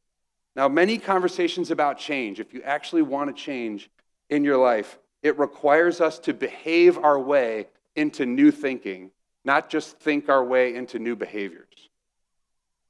Now, 0.55 0.69
many 0.69 0.99
conversations 0.99 1.71
about 1.71 1.99
change, 1.99 2.41
if 2.41 2.53
you 2.53 2.63
actually 2.63 3.03
want 3.03 3.35
to 3.35 3.43
change 3.43 3.91
in 4.29 4.45
your 4.45 4.59
life, 4.59 4.99
it 5.23 5.39
requires 5.39 6.01
us 6.01 6.19
to 6.21 6.35
behave 6.35 6.99
our 6.99 7.19
way 7.19 7.69
into 7.97 8.27
new 8.27 8.51
thinking, 8.51 9.11
not 9.45 9.71
just 9.71 9.99
think 9.99 10.29
our 10.29 10.45
way 10.45 10.75
into 10.75 10.99
new 10.99 11.17
behaviors. 11.17 11.89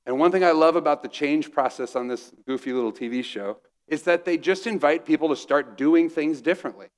And 0.07 0.19
one 0.19 0.33
thing 0.33 0.43
I 0.43 0.51
love 0.51 0.75
about 0.75 1.03
the 1.03 1.09
change 1.09 1.53
process 1.53 1.95
on 1.95 2.09
this 2.09 2.33
goofy 2.47 2.73
little 2.73 2.93
TV 2.93 3.23
show 3.23 3.59
is 3.87 4.03
that 4.05 4.25
they 4.25 4.39
just 4.39 4.67
invite 4.67 5.05
people 5.05 5.29
to 5.29 5.37
start 5.37 5.77
doing 5.77 6.09
things 6.09 6.41
differently. 6.41 6.89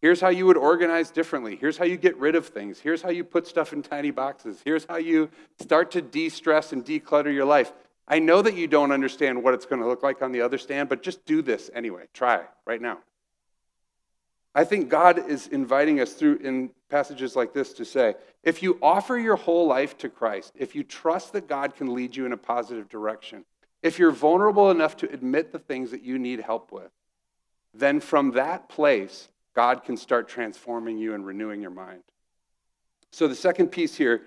Here's 0.00 0.20
how 0.20 0.28
you 0.28 0.46
would 0.46 0.56
organize 0.56 1.10
differently. 1.10 1.56
Here's 1.56 1.76
how 1.76 1.84
you 1.84 1.96
get 1.96 2.16
rid 2.16 2.34
of 2.34 2.46
things. 2.46 2.78
Here's 2.78 3.02
how 3.02 3.10
you 3.10 3.24
put 3.24 3.46
stuff 3.46 3.72
in 3.72 3.82
tiny 3.82 4.10
boxes. 4.10 4.60
Here's 4.64 4.84
how 4.84 4.96
you 4.96 5.30
start 5.60 5.90
to 5.92 6.02
de 6.02 6.28
stress 6.28 6.72
and 6.72 6.84
declutter 6.84 7.32
your 7.32 7.44
life. 7.44 7.72
I 8.10 8.18
know 8.18 8.42
that 8.42 8.56
you 8.56 8.66
don't 8.66 8.90
understand 8.90 9.40
what 9.40 9.54
it's 9.54 9.64
going 9.64 9.80
to 9.80 9.86
look 9.86 10.02
like 10.02 10.20
on 10.20 10.32
the 10.32 10.40
other 10.40 10.58
stand, 10.58 10.88
but 10.88 11.00
just 11.00 11.24
do 11.24 11.42
this 11.42 11.70
anyway. 11.72 12.06
Try 12.12 12.42
right 12.66 12.82
now. 12.82 12.98
I 14.52 14.64
think 14.64 14.88
God 14.88 15.30
is 15.30 15.46
inviting 15.46 16.00
us 16.00 16.14
through 16.14 16.38
in 16.38 16.70
passages 16.88 17.36
like 17.36 17.54
this 17.54 17.72
to 17.74 17.84
say 17.84 18.16
if 18.42 18.64
you 18.64 18.80
offer 18.82 19.16
your 19.16 19.36
whole 19.36 19.68
life 19.68 19.96
to 19.98 20.08
Christ, 20.08 20.52
if 20.56 20.74
you 20.74 20.82
trust 20.82 21.32
that 21.34 21.46
God 21.46 21.76
can 21.76 21.94
lead 21.94 22.16
you 22.16 22.26
in 22.26 22.32
a 22.32 22.36
positive 22.36 22.88
direction, 22.88 23.44
if 23.80 23.96
you're 23.96 24.10
vulnerable 24.10 24.72
enough 24.72 24.96
to 24.98 25.12
admit 25.12 25.52
the 25.52 25.60
things 25.60 25.92
that 25.92 26.02
you 26.02 26.18
need 26.18 26.40
help 26.40 26.72
with, 26.72 26.90
then 27.72 28.00
from 28.00 28.32
that 28.32 28.68
place, 28.68 29.28
God 29.54 29.84
can 29.84 29.96
start 29.96 30.28
transforming 30.28 30.98
you 30.98 31.14
and 31.14 31.24
renewing 31.24 31.62
your 31.62 31.70
mind. 31.70 32.02
So, 33.12 33.28
the 33.28 33.34
second 33.36 33.68
piece 33.68 33.94
here 33.94 34.22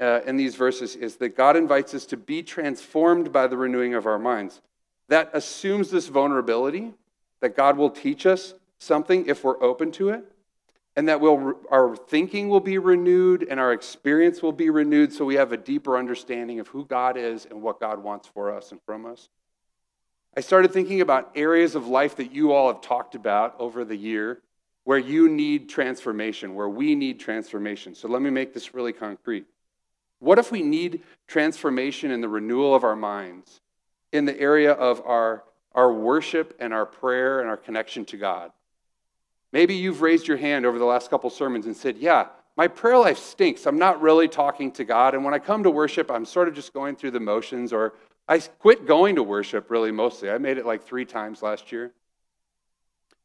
uh, 0.00 0.20
in 0.26 0.36
these 0.36 0.54
verses 0.54 0.96
is 0.96 1.16
that 1.16 1.36
God 1.36 1.56
invites 1.56 1.94
us 1.94 2.06
to 2.06 2.16
be 2.16 2.42
transformed 2.42 3.32
by 3.32 3.46
the 3.46 3.56
renewing 3.56 3.94
of 3.94 4.06
our 4.06 4.18
minds. 4.18 4.60
That 5.08 5.30
assumes 5.32 5.90
this 5.90 6.08
vulnerability, 6.08 6.92
that 7.40 7.56
God 7.56 7.76
will 7.76 7.90
teach 7.90 8.26
us 8.26 8.54
something 8.78 9.26
if 9.26 9.44
we're 9.44 9.62
open 9.62 9.92
to 9.92 10.10
it, 10.10 10.24
and 10.96 11.08
that 11.08 11.20
we'll, 11.20 11.54
our 11.70 11.96
thinking 11.96 12.48
will 12.48 12.60
be 12.60 12.78
renewed 12.78 13.46
and 13.48 13.60
our 13.60 13.72
experience 13.72 14.42
will 14.42 14.52
be 14.52 14.70
renewed 14.70 15.12
so 15.12 15.24
we 15.24 15.34
have 15.34 15.52
a 15.52 15.56
deeper 15.56 15.96
understanding 15.96 16.58
of 16.58 16.68
who 16.68 16.84
God 16.84 17.16
is 17.16 17.46
and 17.46 17.62
what 17.62 17.80
God 17.80 18.02
wants 18.02 18.28
for 18.28 18.54
us 18.54 18.72
and 18.72 18.80
from 18.84 19.06
us. 19.06 19.28
I 20.36 20.40
started 20.40 20.72
thinking 20.72 21.00
about 21.00 21.32
areas 21.34 21.74
of 21.74 21.86
life 21.86 22.16
that 22.16 22.32
you 22.32 22.52
all 22.52 22.72
have 22.72 22.82
talked 22.82 23.14
about 23.14 23.56
over 23.58 23.84
the 23.84 23.96
year 23.96 24.42
where 24.84 24.98
you 24.98 25.28
need 25.28 25.68
transformation, 25.68 26.54
where 26.54 26.68
we 26.68 26.94
need 26.94 27.18
transformation. 27.18 27.94
So 27.94 28.08
let 28.08 28.22
me 28.22 28.30
make 28.30 28.54
this 28.54 28.74
really 28.74 28.92
concrete. 28.92 29.46
What 30.18 30.38
if 30.38 30.50
we 30.50 30.62
need 30.62 31.02
transformation 31.26 32.10
in 32.10 32.20
the 32.20 32.28
renewal 32.28 32.74
of 32.74 32.84
our 32.84 32.96
minds 32.96 33.60
in 34.12 34.24
the 34.24 34.38
area 34.38 34.72
of 34.72 35.02
our, 35.04 35.44
our 35.74 35.92
worship 35.92 36.56
and 36.58 36.72
our 36.72 36.86
prayer 36.86 37.40
and 37.40 37.48
our 37.48 37.56
connection 37.56 38.04
to 38.06 38.16
God. 38.16 38.50
Maybe 39.52 39.74
you've 39.74 40.02
raised 40.02 40.26
your 40.26 40.36
hand 40.36 40.66
over 40.66 40.78
the 40.78 40.84
last 40.84 41.10
couple 41.10 41.30
sermons 41.30 41.66
and 41.66 41.76
said, 41.76 41.98
Yeah, 41.98 42.28
my 42.56 42.68
prayer 42.68 42.98
life 42.98 43.18
stinks. 43.18 43.66
I'm 43.66 43.78
not 43.78 44.00
really 44.00 44.28
talking 44.28 44.72
to 44.72 44.84
God. 44.84 45.14
And 45.14 45.24
when 45.24 45.34
I 45.34 45.38
come 45.38 45.62
to 45.62 45.70
worship, 45.70 46.10
I'm 46.10 46.24
sort 46.24 46.48
of 46.48 46.54
just 46.54 46.72
going 46.72 46.96
through 46.96 47.12
the 47.12 47.20
motions, 47.20 47.72
or 47.72 47.94
I 48.26 48.38
quit 48.38 48.86
going 48.86 49.16
to 49.16 49.22
worship 49.22 49.70
really 49.70 49.92
mostly. 49.92 50.30
I 50.30 50.38
made 50.38 50.58
it 50.58 50.66
like 50.66 50.82
three 50.82 51.04
times 51.04 51.42
last 51.42 51.70
year. 51.70 51.92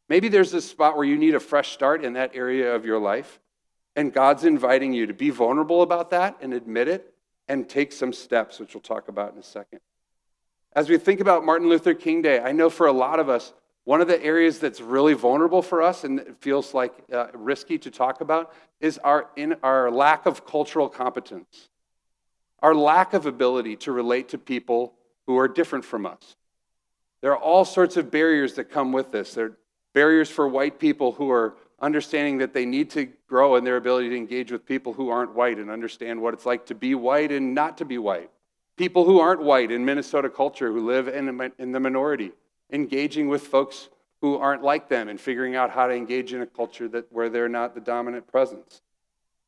Maybe 0.09 0.27
there's 0.27 0.53
a 0.53 0.61
spot 0.61 0.97
where 0.97 1.05
you 1.05 1.17
need 1.17 1.35
a 1.35 1.39
fresh 1.39 1.71
start 1.71 2.03
in 2.03 2.13
that 2.13 2.35
area 2.35 2.75
of 2.75 2.85
your 2.85 2.99
life, 2.99 3.39
and 3.95 4.13
God's 4.13 4.45
inviting 4.45 4.93
you 4.93 5.07
to 5.07 5.13
be 5.13 5.29
vulnerable 5.29 5.81
about 5.81 6.11
that 6.11 6.37
and 6.41 6.53
admit 6.53 6.87
it 6.87 7.13
and 7.47 7.67
take 7.67 7.91
some 7.91 8.13
steps, 8.13 8.59
which 8.59 8.73
we'll 8.73 8.81
talk 8.81 9.07
about 9.07 9.33
in 9.33 9.39
a 9.39 9.43
second. 9.43 9.79
As 10.73 10.89
we 10.89 10.97
think 10.97 11.19
about 11.19 11.43
Martin 11.43 11.67
Luther 11.67 11.93
King 11.93 12.21
Day, 12.21 12.39
I 12.39 12.53
know 12.53 12.69
for 12.69 12.87
a 12.87 12.93
lot 12.93 13.19
of 13.19 13.27
us, 13.27 13.53
one 13.83 13.99
of 13.99 14.07
the 14.07 14.23
areas 14.23 14.59
that's 14.59 14.79
really 14.79 15.13
vulnerable 15.13 15.61
for 15.61 15.81
us 15.81 16.03
and 16.03 16.19
it 16.19 16.37
feels 16.39 16.73
like 16.73 16.93
uh, 17.11 17.27
risky 17.33 17.77
to 17.79 17.91
talk 17.91 18.21
about 18.21 18.53
is 18.79 18.97
our, 18.99 19.27
in 19.35 19.55
our 19.63 19.91
lack 19.91 20.25
of 20.25 20.45
cultural 20.45 20.87
competence, 20.87 21.69
our 22.59 22.75
lack 22.75 23.13
of 23.13 23.25
ability 23.25 23.75
to 23.75 23.91
relate 23.91 24.29
to 24.29 24.37
people 24.37 24.93
who 25.25 25.37
are 25.37 25.47
different 25.47 25.83
from 25.83 26.05
us. 26.05 26.35
There 27.21 27.31
are 27.31 27.37
all 27.37 27.65
sorts 27.65 27.97
of 27.97 28.11
barriers 28.11 28.53
that 28.53 28.65
come 28.65 28.91
with 28.91 29.11
this. 29.11 29.33
There 29.33 29.45
are 29.45 29.57
barriers 29.93 30.29
for 30.29 30.47
white 30.47 30.79
people 30.79 31.11
who 31.11 31.29
are 31.31 31.55
understanding 31.79 32.37
that 32.37 32.53
they 32.53 32.65
need 32.65 32.91
to 32.91 33.09
grow 33.31 33.55
in 33.55 33.63
their 33.63 33.77
ability 33.77 34.09
to 34.09 34.17
engage 34.17 34.51
with 34.51 34.65
people 34.65 34.91
who 34.91 35.07
aren't 35.07 35.33
white 35.33 35.57
and 35.57 35.71
understand 35.71 36.21
what 36.21 36.33
it's 36.33 36.45
like 36.45 36.65
to 36.65 36.75
be 36.75 36.93
white 36.93 37.31
and 37.31 37.55
not 37.55 37.77
to 37.77 37.85
be 37.85 37.97
white. 37.97 38.29
People 38.75 39.05
who 39.05 39.21
aren't 39.21 39.41
white 39.41 39.71
in 39.71 39.85
Minnesota 39.85 40.29
culture 40.29 40.69
who 40.69 40.85
live 40.85 41.07
in, 41.07 41.49
in 41.57 41.71
the 41.71 41.79
minority 41.79 42.33
engaging 42.73 43.29
with 43.29 43.47
folks 43.47 43.87
who 44.19 44.35
aren't 44.35 44.63
like 44.63 44.89
them 44.89 45.07
and 45.07 45.19
figuring 45.19 45.55
out 45.55 45.71
how 45.71 45.87
to 45.87 45.93
engage 45.93 46.33
in 46.33 46.41
a 46.41 46.45
culture 46.45 46.89
that, 46.89 47.05
where 47.09 47.29
they're 47.29 47.47
not 47.47 47.73
the 47.73 47.79
dominant 47.79 48.27
presence. 48.27 48.81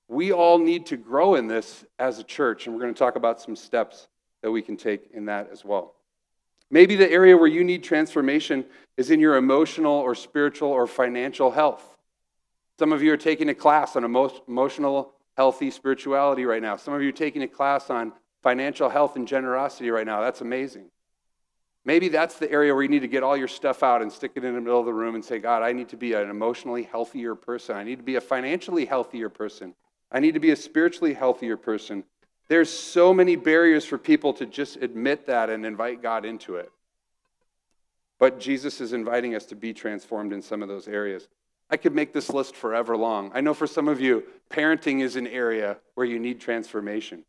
We 0.08 0.32
all 0.32 0.60
need 0.60 0.86
to 0.86 0.98
grow 0.98 1.36
in 1.36 1.48
this 1.48 1.84
as 2.00 2.20
a 2.20 2.24
church, 2.24 2.66
and 2.66 2.74
we're 2.74 2.82
going 2.82 2.94
to 2.94 2.98
talk 2.98 3.18
about 3.18 3.42
some 3.42 3.58
steps 3.58 4.08
that 4.44 4.52
we 4.52 4.62
can 4.62 4.78
take 4.78 5.10
in 5.14 5.26
that 5.26 5.50
as 5.52 5.66
well. 5.66 5.96
Maybe 6.72 6.96
the 6.96 7.12
area 7.12 7.36
where 7.36 7.48
you 7.48 7.66
need 7.66 7.84
transformation 7.84 8.64
is 8.96 9.12
in 9.12 9.20
your 9.20 9.36
emotional 9.36 9.94
or 9.94 10.16
spiritual 10.16 10.70
or 10.70 10.88
financial 10.88 11.52
health. 11.52 11.93
Some 12.80 12.92
of 12.92 13.04
you 13.04 13.14
are 13.14 13.18
taking 13.18 13.50
a 13.50 13.56
class 13.56 13.96
on 13.96 14.04
emotional, 14.04 15.14
healthy 15.38 15.72
spirituality 15.72 16.46
right 16.46 16.62
now. 16.62 16.76
Some 16.76 16.94
of 16.94 17.02
you 17.02 17.10
are 17.10 17.14
taking 17.14 17.44
a 17.44 17.48
class 17.48 17.90
on 17.90 18.14
financial 18.42 18.90
health 18.90 19.16
and 19.16 19.28
generosity 19.28 19.90
right 19.90 20.06
now. 20.06 20.22
That's 20.22 20.42
amazing. 20.42 20.90
Maybe 21.86 22.08
that's 22.08 22.40
the 22.40 22.50
area 22.50 22.74
where 22.74 22.84
you 22.84 22.90
need 22.90 23.02
to 23.02 23.08
get 23.08 23.24
all 23.24 23.36
your 23.36 23.48
stuff 23.48 23.84
out 23.84 24.02
and 24.02 24.12
stick 24.12 24.32
it 24.36 24.44
in 24.44 24.54
the 24.56 24.62
middle 24.62 24.80
of 24.80 24.86
the 24.86 24.94
room 24.94 25.16
and 25.16 25.24
say, 25.24 25.40
God, 25.40 25.64
I 25.64 25.74
need 25.74 25.90
to 25.90 25.98
be 25.98 26.14
an 26.14 26.30
emotionally 26.30 26.84
healthier 26.84 27.36
person. 27.36 27.76
I 27.76 27.84
need 27.84 27.98
to 27.98 28.04
be 28.04 28.16
a 28.16 28.22
financially 28.22 28.86
healthier 28.86 29.30
person. 29.30 29.76
I 30.12 30.20
need 30.20 30.34
to 30.34 30.40
be 30.40 30.52
a 30.52 30.56
spiritually 30.56 31.14
healthier 31.14 31.58
person. 31.58 32.06
There's 32.48 32.70
so 32.70 33.14
many 33.14 33.36
barriers 33.36 33.86
for 33.86 33.98
people 33.98 34.34
to 34.34 34.46
just 34.46 34.78
admit 34.78 35.28
that 35.28 35.50
and 35.50 35.66
invite 35.66 36.02
God 36.02 36.26
into 36.26 36.56
it. 36.56 36.72
But 38.20 38.40
Jesus 38.40 38.80
is 38.80 38.94
inviting 38.94 39.36
us 39.36 39.46
to 39.48 39.56
be 39.56 39.74
transformed 39.74 40.32
in 40.32 40.42
some 40.42 40.62
of 40.62 40.70
those 40.70 40.88
areas. 40.88 41.28
I 41.70 41.78
could 41.78 41.96
make 41.96 42.14
this 42.14 42.30
list 42.30 42.56
forever 42.56 42.96
long. 42.96 43.32
I 43.34 43.42
know 43.42 43.54
for 43.54 43.68
some 43.68 43.88
of 43.88 44.00
you, 44.00 44.24
parenting 44.50 45.02
is 45.02 45.16
an 45.16 45.28
area 45.28 45.78
where 45.96 46.06
you 46.06 46.20
need 46.20 46.40
transformation. 46.40 47.26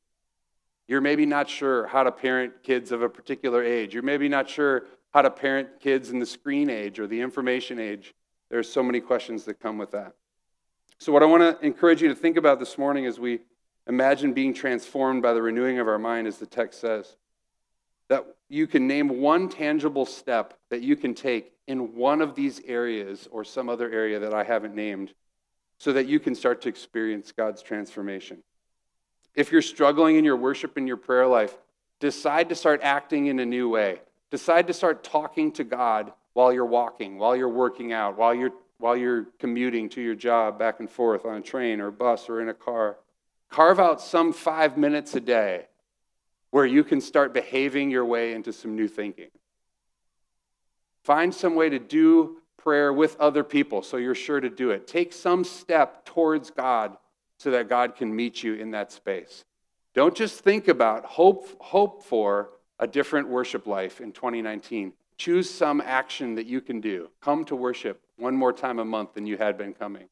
You're 0.87 1.01
maybe 1.01 1.25
not 1.25 1.49
sure 1.49 1.87
how 1.87 2.03
to 2.03 2.13
parent 2.13 2.63
kids 2.63 2.93
of 2.93 3.03
a 3.03 3.09
particular 3.09 3.63
age. 3.63 3.95
You're 3.95 4.03
maybe 4.03 4.29
not 4.29 4.51
sure 4.51 4.85
how 5.13 5.23
to 5.23 5.31
parent 5.31 5.81
kids 5.81 6.11
in 6.11 6.19
the 6.19 6.27
screen 6.27 6.69
age 6.69 6.99
or 6.99 7.07
the 7.07 7.21
information 7.21 7.79
age. 7.79 8.15
There's 8.51 8.71
so 8.71 8.83
many 8.83 9.01
questions 9.01 9.45
that 9.45 9.61
come 9.61 9.79
with 9.79 9.93
that. 9.93 10.15
So, 10.99 11.13
what 11.13 11.23
I 11.23 11.27
want 11.27 11.43
to 11.43 11.67
encourage 11.67 12.03
you 12.03 12.09
to 12.09 12.15
think 12.15 12.37
about 12.37 12.59
this 12.59 12.77
morning 12.77 13.07
as 13.07 13.19
we 13.19 13.41
imagine 13.87 14.33
being 14.33 14.55
transformed 14.55 15.23
by 15.23 15.33
the 15.33 15.43
renewing 15.43 15.79
of 15.79 15.89
our 15.89 15.99
mind, 15.99 16.27
as 16.27 16.39
the 16.39 16.47
text 16.47 16.81
says, 16.81 17.17
that 18.09 18.25
you 18.49 18.67
can 18.67 18.87
name 18.87 19.21
one 19.21 19.49
tangible 19.49 20.07
step 20.07 20.55
that 20.71 20.83
you 20.83 20.97
can 20.97 21.15
take 21.15 21.53
in 21.67 21.97
one 21.97 22.21
of 22.21 22.35
these 22.35 22.61
areas 22.67 23.29
or 23.31 23.45
some 23.45 23.69
other 23.69 23.91
area 23.91 24.19
that 24.21 24.35
I 24.35 24.45
haven't 24.45 24.75
named 24.75 25.15
so 25.79 25.93
that 25.93 26.07
you 26.07 26.21
can 26.21 26.35
start 26.35 26.63
to 26.63 26.69
experience 26.69 27.33
God's 27.33 27.63
transformation. 27.63 28.43
If 29.35 29.51
you're 29.51 29.63
struggling 29.63 30.17
in 30.17 30.25
your 30.25 30.37
worship 30.37 30.77
and 30.77 30.87
your 30.87 30.97
prayer 30.97 31.27
life, 31.27 31.57
decide 32.01 32.51
to 32.51 32.55
start 32.55 32.81
acting 32.83 33.27
in 33.27 33.41
a 33.41 33.47
new 33.47 33.69
way. 33.69 34.01
Decide 34.31 34.67
to 34.69 34.73
start 34.73 35.03
talking 35.03 35.53
to 35.53 35.65
God 35.65 36.13
while 36.35 36.53
you're 36.53 36.67
walking, 36.67 37.19
while 37.19 37.35
you're 37.35 37.49
working 37.49 37.93
out, 37.93 38.17
while 38.17 38.35
you're, 38.35 38.53
while 38.79 38.97
you're 38.97 39.27
commuting 39.39 39.89
to 39.91 40.03
your 40.03 40.15
job 40.15 40.59
back 40.59 40.81
and 40.81 40.91
forth 40.91 41.25
on 41.25 41.37
a 41.37 41.41
train 41.41 41.81
or 41.81 41.91
bus 41.91 42.29
or 42.29 42.41
in 42.41 42.49
a 42.49 42.55
car. 42.55 42.97
Carve 43.51 43.81
out 43.81 44.01
some 44.01 44.33
five 44.33 44.77
minutes 44.77 45.15
a 45.15 45.21
day 45.21 45.67
where 46.55 46.65
you 46.65 46.85
can 46.85 47.01
start 47.01 47.35
behaving 47.35 47.91
your 47.91 48.05
way 48.05 48.33
into 48.33 48.53
some 48.53 48.77
new 48.77 48.87
thinking. 48.87 49.29
Find 51.03 51.35
some 51.35 51.57
way 51.57 51.69
to 51.69 51.81
do 51.81 52.37
prayer 52.57 52.93
with 52.93 53.19
other 53.19 53.43
people 53.43 53.83
so 53.83 53.97
you're 53.97 54.15
sure 54.15 54.39
to 54.39 54.49
do 54.49 54.71
it. 54.71 54.87
Take 54.87 55.13
some 55.13 55.43
step 55.43 56.05
towards 56.05 56.51
God 56.51 56.97
so 57.39 57.51
that 57.51 57.69
God 57.69 57.97
can 57.97 58.15
meet 58.15 58.45
you 58.45 58.55
in 58.55 58.71
that 58.71 58.93
space. 58.93 59.45
Don't 59.95 60.15
just 60.15 60.45
think 60.45 60.69
about, 60.69 61.05
hope, 61.05 61.61
hope 61.61 62.05
for 62.05 62.51
a 62.79 62.87
different 62.87 63.29
worship 63.29 63.67
life 63.67 64.01
in 64.01 64.13
2019. 64.13 64.93
Choose 65.19 65.51
some 65.51 65.81
action 65.81 66.37
that 66.37 66.47
you 66.47 66.61
can 66.61 66.81
do. 66.81 67.09
Come 67.21 67.45
to 67.47 67.57
worship 67.57 68.01
one 68.17 68.37
more 68.37 68.53
time 68.53 68.79
a 68.79 68.85
month 68.85 69.15
than 69.15 69.27
you 69.27 69.37
had 69.37 69.59
been 69.59 69.75
coming. 69.75 70.09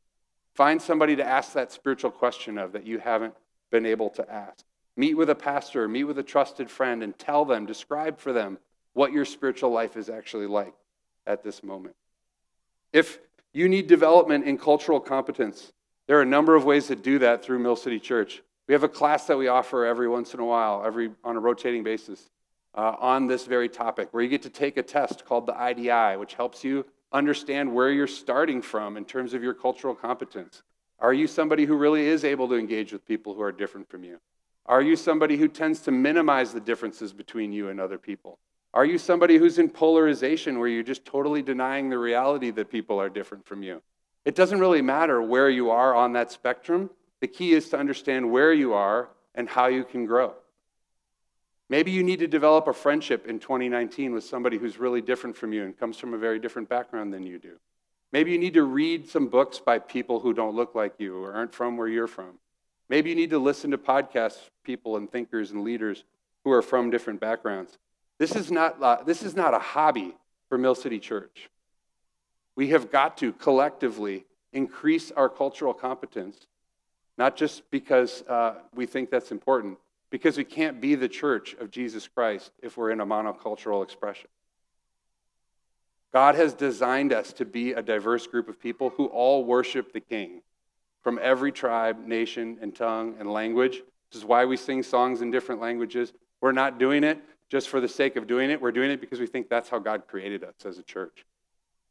Find 0.56 0.82
somebody 0.82 1.14
to 1.14 1.25
ask 1.25 1.52
that 1.52 1.70
spiritual 1.70 2.11
question 2.11 2.58
of 2.58 2.72
that 2.72 2.84
you 2.84 2.99
haven't 2.99 3.34
been 3.70 3.87
able 3.87 4.11
to 4.11 4.28
ask. 4.28 4.64
Meet 4.96 5.16
with 5.16 5.30
a 5.30 5.34
pastor, 5.34 5.88
meet 5.88 6.04
with 6.04 6.18
a 6.18 6.22
trusted 6.22 6.70
friend, 6.70 7.02
and 7.02 7.18
tell 7.18 7.44
them, 7.44 7.66
describe 7.66 8.18
for 8.18 8.32
them 8.32 8.58
what 8.92 9.12
your 9.12 9.25
spiritual 9.25 9.70
life 9.70 9.96
is 9.96 10.11
actually 10.11 10.46
like 10.46 10.75
at 11.26 11.42
this 11.42 11.62
moment. 11.62 11.96
If 12.92 13.18
you 13.52 13.68
need 13.68 13.87
development 13.87 14.44
in 14.44 14.58
cultural 14.58 15.00
competence, 15.00 15.72
there 16.06 16.18
are 16.18 16.22
a 16.22 16.26
number 16.26 16.54
of 16.54 16.64
ways 16.64 16.88
to 16.88 16.96
do 16.96 17.18
that 17.20 17.42
through 17.42 17.61
Mill 17.61 17.76
City 17.76 17.99
Church. 17.99 18.42
We 18.66 18.75
have 18.75 18.82
a 18.82 18.88
class 18.88 19.26
that 19.26 19.38
we 19.38 19.49
offer 19.49 19.84
every 19.84 20.08
once 20.08 20.34
in 20.34 20.40
a 20.40 20.44
while, 20.44 20.82
every 20.84 21.11
on 21.25 21.37
a 21.37 21.40
rotating 21.40 21.82
basis, 21.82 22.30
uh, 22.75 22.96
on 22.99 23.26
this 23.26 23.46
very 23.46 23.68
topic, 23.68 24.08
where 24.12 24.22
you 24.22 24.28
get 24.28 24.42
to 24.42 24.50
take 24.50 24.76
a 24.76 24.82
test 24.82 25.25
called 25.25 25.46
the 25.46 25.54
IDI, 25.54 26.18
which 26.18 26.34
helps 26.34 26.64
you 26.64 26.84
understand 27.12 27.72
where 27.72 27.90
you're 27.90 28.06
starting 28.06 28.62
from 28.62 28.96
in 28.96 29.04
terms 29.04 29.34
of 29.34 29.42
your 29.42 29.54
cultural 29.54 29.94
competence. 29.94 30.62
Are 30.99 31.12
you 31.12 31.26
somebody 31.26 31.64
who 31.64 31.76
really 31.76 32.06
is 32.06 32.25
able 32.25 32.49
to 32.49 32.54
engage 32.54 32.92
with 32.92 33.06
people 33.06 33.34
who 33.34 33.42
are 33.42 33.52
different 33.52 33.88
from 33.88 34.04
you? 34.04 34.18
Are 34.66 34.83
you 34.83 34.97
somebody 34.97 35.37
who 35.37 35.49
tends 35.49 35.81
to 35.81 35.90
minimize 35.90 36.52
the 36.52 36.61
differences 36.61 37.12
between 37.12 37.52
you 37.52 37.69
and 37.69 37.81
other 37.81 37.99
people? 37.99 38.38
Are 38.75 38.85
you 38.85 38.97
somebody 38.97 39.37
who's 39.37 39.59
in 39.59 39.69
polarization 39.69 40.59
where 40.59 40.69
you're 40.69 40.83
just 40.83 41.04
totally 41.04 41.42
denying 41.42 41.90
the 41.90 41.99
reality 41.99 42.50
that 42.52 42.71
people 42.71 43.00
are 43.00 43.11
different 43.11 43.45
from 43.45 43.62
you? 43.62 43.83
It 44.25 44.35
doesn't 44.35 44.61
really 44.61 44.83
matter 44.83 45.21
where 45.21 45.50
you 45.50 45.71
are 45.71 45.95
on 45.95 46.12
that 46.12 46.31
spectrum. 46.31 46.90
The 47.21 47.26
key 47.26 47.52
is 47.52 47.69
to 47.71 47.78
understand 47.78 48.31
where 48.31 48.52
you 48.52 48.73
are 48.73 49.11
and 49.35 49.49
how 49.49 49.66
you 49.66 49.85
can 49.85 50.07
grow. 50.07 50.35
Maybe 51.69 51.90
you 51.90 52.02
need 52.02 52.21
to 52.21 52.26
develop 52.26 52.69
a 52.69 52.73
friendship 52.73 53.26
in 53.26 53.38
2019 53.38 54.12
with 54.12 54.25
somebody 54.25 54.59
who's 54.59 54.78
really 54.78 55.00
different 55.00 55.37
from 55.37 55.52
you 55.52 55.64
and 55.64 55.76
comes 55.76 55.97
from 55.99 56.14
a 56.14 56.19
very 56.19 56.38
different 56.38 56.69
background 56.69 57.12
than 57.12 57.25
you 57.25 57.38
do. 57.38 57.59
Maybe 58.12 58.31
you 58.31 58.38
need 58.38 58.54
to 58.54 58.62
read 58.62 59.09
some 59.09 59.28
books 59.28 59.59
by 59.59 59.78
people 59.78 60.21
who 60.21 60.35
don't 60.35 60.54
look 60.54 60.75
like 60.75 60.95
you 60.99 61.23
or 61.23 61.33
aren't 61.33 61.54
from 61.54 61.76
where 61.76 61.88
you're 61.88 62.07
from. 62.07 62.38
Maybe 62.92 63.08
you 63.08 63.16
need 63.16 63.30
to 63.30 63.38
listen 63.38 63.70
to 63.70 63.78
podcasts, 63.78 64.50
people 64.64 64.99
and 64.99 65.11
thinkers 65.11 65.50
and 65.50 65.64
leaders 65.64 66.04
who 66.44 66.52
are 66.52 66.61
from 66.61 66.90
different 66.90 67.20
backgrounds. 67.20 67.78
This 68.18 68.37
is 68.37 68.50
not, 68.50 68.82
uh, 68.82 69.02
this 69.02 69.22
is 69.22 69.34
not 69.34 69.54
a 69.54 69.58
hobby 69.58 70.14
for 70.50 70.58
Mill 70.58 70.75
City 70.75 70.99
Church. 70.99 71.49
We 72.54 72.68
have 72.68 72.92
got 72.92 73.16
to 73.16 73.32
collectively 73.32 74.26
increase 74.52 75.11
our 75.11 75.30
cultural 75.30 75.72
competence, 75.72 76.46
not 77.16 77.34
just 77.34 77.62
because 77.70 78.25
uh, 78.28 78.56
we 78.75 78.84
think 78.84 79.08
that's 79.08 79.32
important, 79.32 79.78
because 80.11 80.37
we 80.37 80.44
can't 80.44 80.78
be 80.78 80.94
the 80.94 81.08
church 81.08 81.54
of 81.54 81.70
Jesus 81.70 82.06
Christ 82.08 82.52
if 82.62 82.76
we're 82.76 82.90
in 82.90 83.00
a 83.00 83.06
monocultural 83.06 83.82
expression. 83.82 84.28
God 86.12 86.34
has 86.34 86.52
designed 86.52 87.14
us 87.14 87.32
to 87.32 87.46
be 87.46 87.72
a 87.72 87.80
diverse 87.80 88.26
group 88.26 88.50
of 88.50 88.61
people 88.61 88.90
who 88.90 89.06
all 89.06 89.46
worship 89.46 89.94
the 89.94 90.00
King 90.00 90.42
from 91.02 91.18
every 91.23 91.52
tribe, 91.52 92.06
nation, 92.06 92.59
and 92.61 92.75
tongue 92.75 93.16
and 93.18 93.30
language. 93.30 93.82
This 94.11 94.21
is 94.21 94.25
why 94.25 94.44
we 94.44 94.56
sing 94.56 94.82
songs 94.82 95.21
in 95.21 95.30
different 95.30 95.61
languages. 95.61 96.12
We're 96.40 96.52
not 96.52 96.78
doing 96.78 97.04
it 97.04 97.18
just 97.49 97.68
for 97.68 97.80
the 97.80 97.88
sake 97.88 98.16
of 98.16 98.26
doing 98.26 98.50
it. 98.50 98.61
We're 98.61 98.73
doing 98.73 98.90
it 98.90 99.00
because 99.00 99.21
we 99.21 99.26
think 99.26 99.49
that's 99.49 99.68
how 99.68 99.78
God 99.78 100.06
created 100.06 100.44
us 100.44 100.54
as 100.64 100.78
a 100.78 100.82
church. 100.82 101.25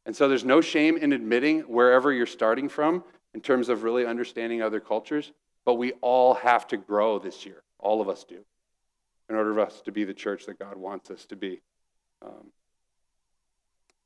And 0.06 0.16
so 0.16 0.28
there's 0.28 0.46
no 0.46 0.62
shame 0.62 0.98
in 0.98 1.14
admitting 1.14 1.62
wherever 1.62 2.12
you're 2.12 2.26
starting 2.26 2.70
from 2.70 3.04
in 3.34 3.42
terms 3.42 3.70
of 3.70 3.84
really 3.84 4.06
understanding 4.06 4.62
other 4.62 4.80
cultures, 4.80 5.32
but 5.66 5.76
we 5.76 5.94
all 6.02 6.34
have 6.34 6.68
to 6.70 6.78
grow 6.78 7.20
this 7.20 7.46
year. 7.46 7.62
All 7.80 8.02
of 8.02 8.10
us 8.10 8.24
do, 8.24 8.40
in 9.30 9.36
order 9.36 9.54
for 9.54 9.62
us 9.62 9.82
to 9.82 9.92
be 9.92 10.04
the 10.04 10.14
church 10.14 10.46
that 10.48 10.60
God 10.60 10.78
wants 10.78 11.12
us 11.12 11.26
to 11.28 11.36
be. 11.36 11.62
Um, 12.22 12.52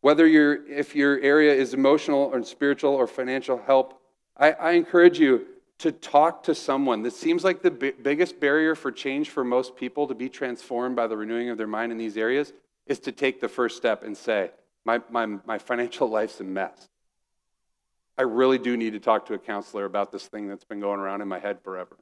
whether 0.01 0.27
you're, 0.27 0.65
if 0.67 0.95
your 0.95 1.19
area 1.19 1.53
is 1.53 1.73
emotional 1.73 2.29
or 2.31 2.43
spiritual 2.43 2.93
or 2.93 3.07
financial 3.07 3.57
help, 3.57 3.99
I, 4.37 4.51
I 4.51 4.71
encourage 4.71 5.19
you 5.19 5.45
to 5.79 5.91
talk 5.91 6.43
to 6.43 6.55
someone. 6.55 7.03
This 7.03 7.17
seems 7.17 7.43
like 7.43 7.61
the 7.61 7.71
b- 7.71 7.91
biggest 8.01 8.39
barrier 8.39 8.75
for 8.75 8.91
change 8.91 9.29
for 9.29 9.43
most 9.43 9.75
people 9.75 10.07
to 10.07 10.15
be 10.15 10.29
transformed 10.29 10.95
by 10.95 11.07
the 11.07 11.17
renewing 11.17 11.49
of 11.49 11.57
their 11.57 11.67
mind 11.67 11.91
in 11.91 11.97
these 11.97 12.17
areas 12.17 12.53
is 12.87 12.99
to 12.99 13.11
take 13.11 13.41
the 13.41 13.49
first 13.49 13.77
step 13.77 14.03
and 14.03 14.15
say, 14.15 14.51
my, 14.85 15.01
my, 15.09 15.25
my 15.45 15.57
financial 15.57 16.07
life's 16.09 16.39
a 16.39 16.43
mess. 16.43 16.87
I 18.17 18.21
really 18.21 18.57
do 18.57 18.77
need 18.77 18.93
to 18.93 18.99
talk 18.99 19.25
to 19.25 19.33
a 19.33 19.37
counselor 19.37 19.83
about 19.83 20.11
this 20.11 20.27
thing 20.27 20.47
that's 20.47 20.63
been 20.63 20.79
going 20.79 20.99
around 20.99 21.21
in 21.21 21.27
my 21.27 21.39
head 21.39 21.61
forever. 21.61 21.97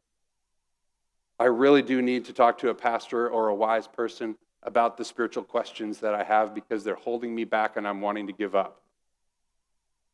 I 1.39 1.45
really 1.45 1.81
do 1.81 2.01
need 2.01 2.25
to 2.25 2.33
talk 2.33 2.59
to 2.59 2.69
a 2.69 2.75
pastor 2.75 3.27
or 3.27 3.47
a 3.47 3.55
wise 3.55 3.87
person 3.87 4.35
about 4.61 4.97
the 4.97 5.03
spiritual 5.03 5.43
questions 5.43 5.99
that 5.99 6.13
I 6.13 6.23
have 6.23 6.53
because 6.53 6.83
they're 6.83 6.95
holding 6.95 7.33
me 7.33 7.43
back 7.43 7.75
and 7.75 7.87
I'm 7.87 7.99
wanting 7.99 8.27
to 8.27 8.33
give 8.33 8.55
up. 8.55 8.82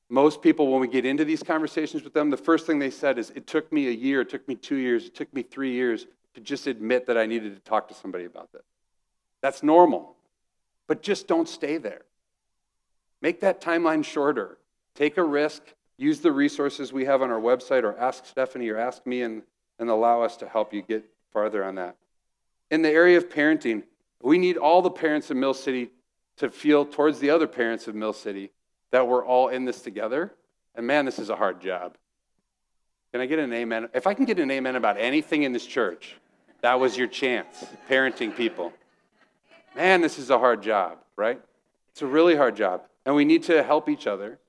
Most 0.09 0.41
people, 0.41 0.71
when 0.71 0.81
we 0.81 0.87
get 0.87 1.05
into 1.05 1.23
these 1.23 1.43
conversations 1.43 2.03
with 2.03 2.13
them, 2.13 2.31
the 2.31 2.37
first 2.37 2.65
thing 2.65 2.79
they 2.79 2.89
said 2.89 3.19
is, 3.19 3.29
It 3.31 3.45
took 3.45 3.71
me 3.71 3.87
a 3.87 3.91
year, 3.91 4.21
it 4.21 4.29
took 4.29 4.47
me 4.47 4.55
two 4.55 4.77
years, 4.77 5.05
it 5.05 5.15
took 5.15 5.31
me 5.33 5.43
three 5.43 5.71
years 5.71 6.07
to 6.33 6.41
just 6.41 6.65
admit 6.67 7.05
that 7.07 7.17
I 7.17 7.27
needed 7.27 7.55
to 7.55 7.61
talk 7.61 7.87
to 7.89 7.93
somebody 7.93 8.25
about 8.25 8.51
this. 8.51 8.63
That's 9.41 9.61
normal. 9.61 10.15
But 10.87 11.03
just 11.03 11.27
don't 11.27 11.47
stay 11.47 11.77
there. 11.77 12.01
Make 13.21 13.41
that 13.41 13.61
timeline 13.61 14.03
shorter. 14.03 14.57
Take 14.95 15.17
a 15.17 15.23
risk. 15.23 15.61
Use 15.97 16.21
the 16.21 16.31
resources 16.31 16.91
we 16.91 17.05
have 17.05 17.21
on 17.21 17.29
our 17.29 17.39
website, 17.39 17.83
or 17.83 17.97
ask 17.97 18.25
Stephanie 18.25 18.69
or 18.69 18.77
ask 18.77 19.05
me, 19.05 19.21
and, 19.21 19.43
and 19.77 19.89
allow 19.89 20.21
us 20.23 20.37
to 20.37 20.47
help 20.47 20.73
you 20.73 20.81
get 20.81 21.03
farther 21.31 21.63
on 21.63 21.75
that. 21.75 21.97
In 22.71 22.81
the 22.81 22.89
area 22.89 23.17
of 23.17 23.29
parenting, 23.29 23.83
we 24.21 24.37
need 24.37 24.57
all 24.57 24.81
the 24.81 24.89
parents 24.89 25.29
of 25.29 25.37
Mill 25.37 25.53
City 25.53 25.91
to 26.37 26.49
feel 26.49 26.85
towards 26.85 27.19
the 27.19 27.29
other 27.29 27.47
parents 27.47 27.87
of 27.87 27.95
Mill 27.95 28.13
City 28.13 28.51
that 28.91 29.07
we're 29.07 29.25
all 29.25 29.49
in 29.49 29.65
this 29.65 29.81
together. 29.81 30.33
And 30.75 30.85
man, 30.87 31.05
this 31.05 31.19
is 31.19 31.29
a 31.29 31.35
hard 31.35 31.61
job. 31.61 31.97
Can 33.11 33.21
I 33.21 33.25
get 33.25 33.39
an 33.39 33.51
amen? 33.51 33.89
If 33.93 34.07
I 34.07 34.13
can 34.13 34.25
get 34.25 34.39
an 34.39 34.51
amen 34.51 34.75
about 34.75 34.97
anything 34.97 35.43
in 35.43 35.51
this 35.51 35.65
church, 35.65 36.15
that 36.61 36.79
was 36.79 36.97
your 36.97 37.07
chance, 37.07 37.65
parenting 37.89 38.35
people. 38.35 38.73
Man, 39.75 40.01
this 40.01 40.19
is 40.19 40.29
a 40.29 40.37
hard 40.37 40.61
job, 40.61 40.99
right? 41.15 41.41
It's 41.91 42.01
a 42.01 42.07
really 42.07 42.35
hard 42.35 42.55
job. 42.55 42.83
And 43.05 43.15
we 43.15 43.25
need 43.25 43.43
to 43.43 43.63
help 43.63 43.89
each 43.89 44.07
other. 44.07 44.39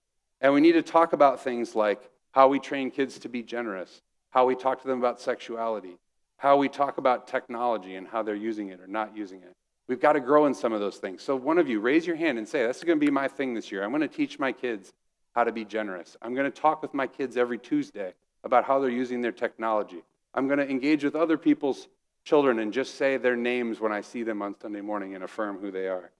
And 0.40 0.52
we 0.52 0.60
need 0.60 0.72
to 0.72 0.82
talk 0.82 1.12
about 1.12 1.42
things 1.42 1.74
like 1.74 2.10
how 2.32 2.48
we 2.48 2.58
train 2.58 2.90
kids 2.90 3.18
to 3.20 3.28
be 3.28 3.42
generous, 3.42 4.02
how 4.30 4.46
we 4.46 4.54
talk 4.54 4.80
to 4.82 4.88
them 4.88 4.98
about 4.98 5.20
sexuality, 5.20 5.98
how 6.36 6.56
we 6.56 6.68
talk 6.68 6.98
about 6.98 7.26
technology 7.26 7.96
and 7.96 8.06
how 8.06 8.22
they're 8.22 8.34
using 8.34 8.68
it 8.68 8.80
or 8.80 8.86
not 8.86 9.16
using 9.16 9.42
it. 9.42 9.54
We've 9.90 9.98
got 9.98 10.12
to 10.12 10.20
grow 10.20 10.46
in 10.46 10.54
some 10.54 10.72
of 10.72 10.78
those 10.78 10.98
things. 10.98 11.20
So, 11.20 11.34
one 11.34 11.58
of 11.58 11.68
you, 11.68 11.80
raise 11.80 12.06
your 12.06 12.14
hand 12.14 12.38
and 12.38 12.46
say, 12.46 12.64
This 12.64 12.76
is 12.76 12.84
going 12.84 13.00
to 13.00 13.04
be 13.04 13.10
my 13.10 13.26
thing 13.26 13.54
this 13.54 13.72
year. 13.72 13.82
I'm 13.82 13.90
going 13.90 14.02
to 14.02 14.06
teach 14.08 14.38
my 14.38 14.52
kids 14.52 14.92
how 15.34 15.42
to 15.42 15.50
be 15.50 15.64
generous. 15.64 16.16
I'm 16.22 16.32
going 16.32 16.48
to 16.48 16.60
talk 16.60 16.80
with 16.80 16.94
my 16.94 17.08
kids 17.08 17.36
every 17.36 17.58
Tuesday 17.58 18.14
about 18.44 18.62
how 18.62 18.78
they're 18.78 18.88
using 18.88 19.20
their 19.20 19.32
technology. 19.32 20.04
I'm 20.32 20.46
going 20.46 20.60
to 20.60 20.70
engage 20.70 21.02
with 21.02 21.16
other 21.16 21.36
people's 21.36 21.88
children 22.22 22.60
and 22.60 22.72
just 22.72 22.94
say 22.94 23.16
their 23.16 23.34
names 23.34 23.80
when 23.80 23.90
I 23.90 24.00
see 24.00 24.22
them 24.22 24.42
on 24.42 24.54
Sunday 24.62 24.80
morning 24.80 25.16
and 25.16 25.24
affirm 25.24 25.58
who 25.58 25.72
they 25.72 25.88
are. 25.88 26.12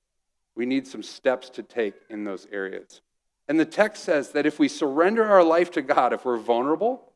We 0.56 0.66
need 0.66 0.88
some 0.88 1.04
steps 1.04 1.48
to 1.50 1.62
take 1.62 1.94
in 2.08 2.24
those 2.24 2.48
areas. 2.50 3.02
And 3.46 3.60
the 3.60 3.64
text 3.64 4.02
says 4.02 4.30
that 4.30 4.46
if 4.46 4.58
we 4.58 4.66
surrender 4.66 5.24
our 5.24 5.44
life 5.44 5.70
to 5.72 5.82
God, 5.82 6.12
if 6.12 6.24
we're 6.24 6.38
vulnerable, 6.38 7.12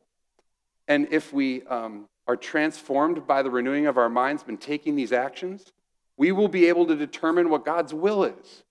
and 0.87 1.09
if 1.11 1.33
we 1.33 1.63
um, 1.63 2.07
are 2.27 2.37
transformed 2.37 3.27
by 3.27 3.43
the 3.43 3.51
renewing 3.51 3.87
of 3.87 3.97
our 3.97 4.09
minds, 4.09 4.41
been 4.41 4.55
taking 4.55 4.95
these 4.95 5.11
actions, 5.11 5.73
we 6.17 6.31
will 6.31 6.47
be 6.47 6.67
able 6.67 6.85
to 6.87 6.95
determine 6.95 7.49
what 7.49 7.65
God's 7.65 7.93
will 7.93 8.23
is 8.23 8.63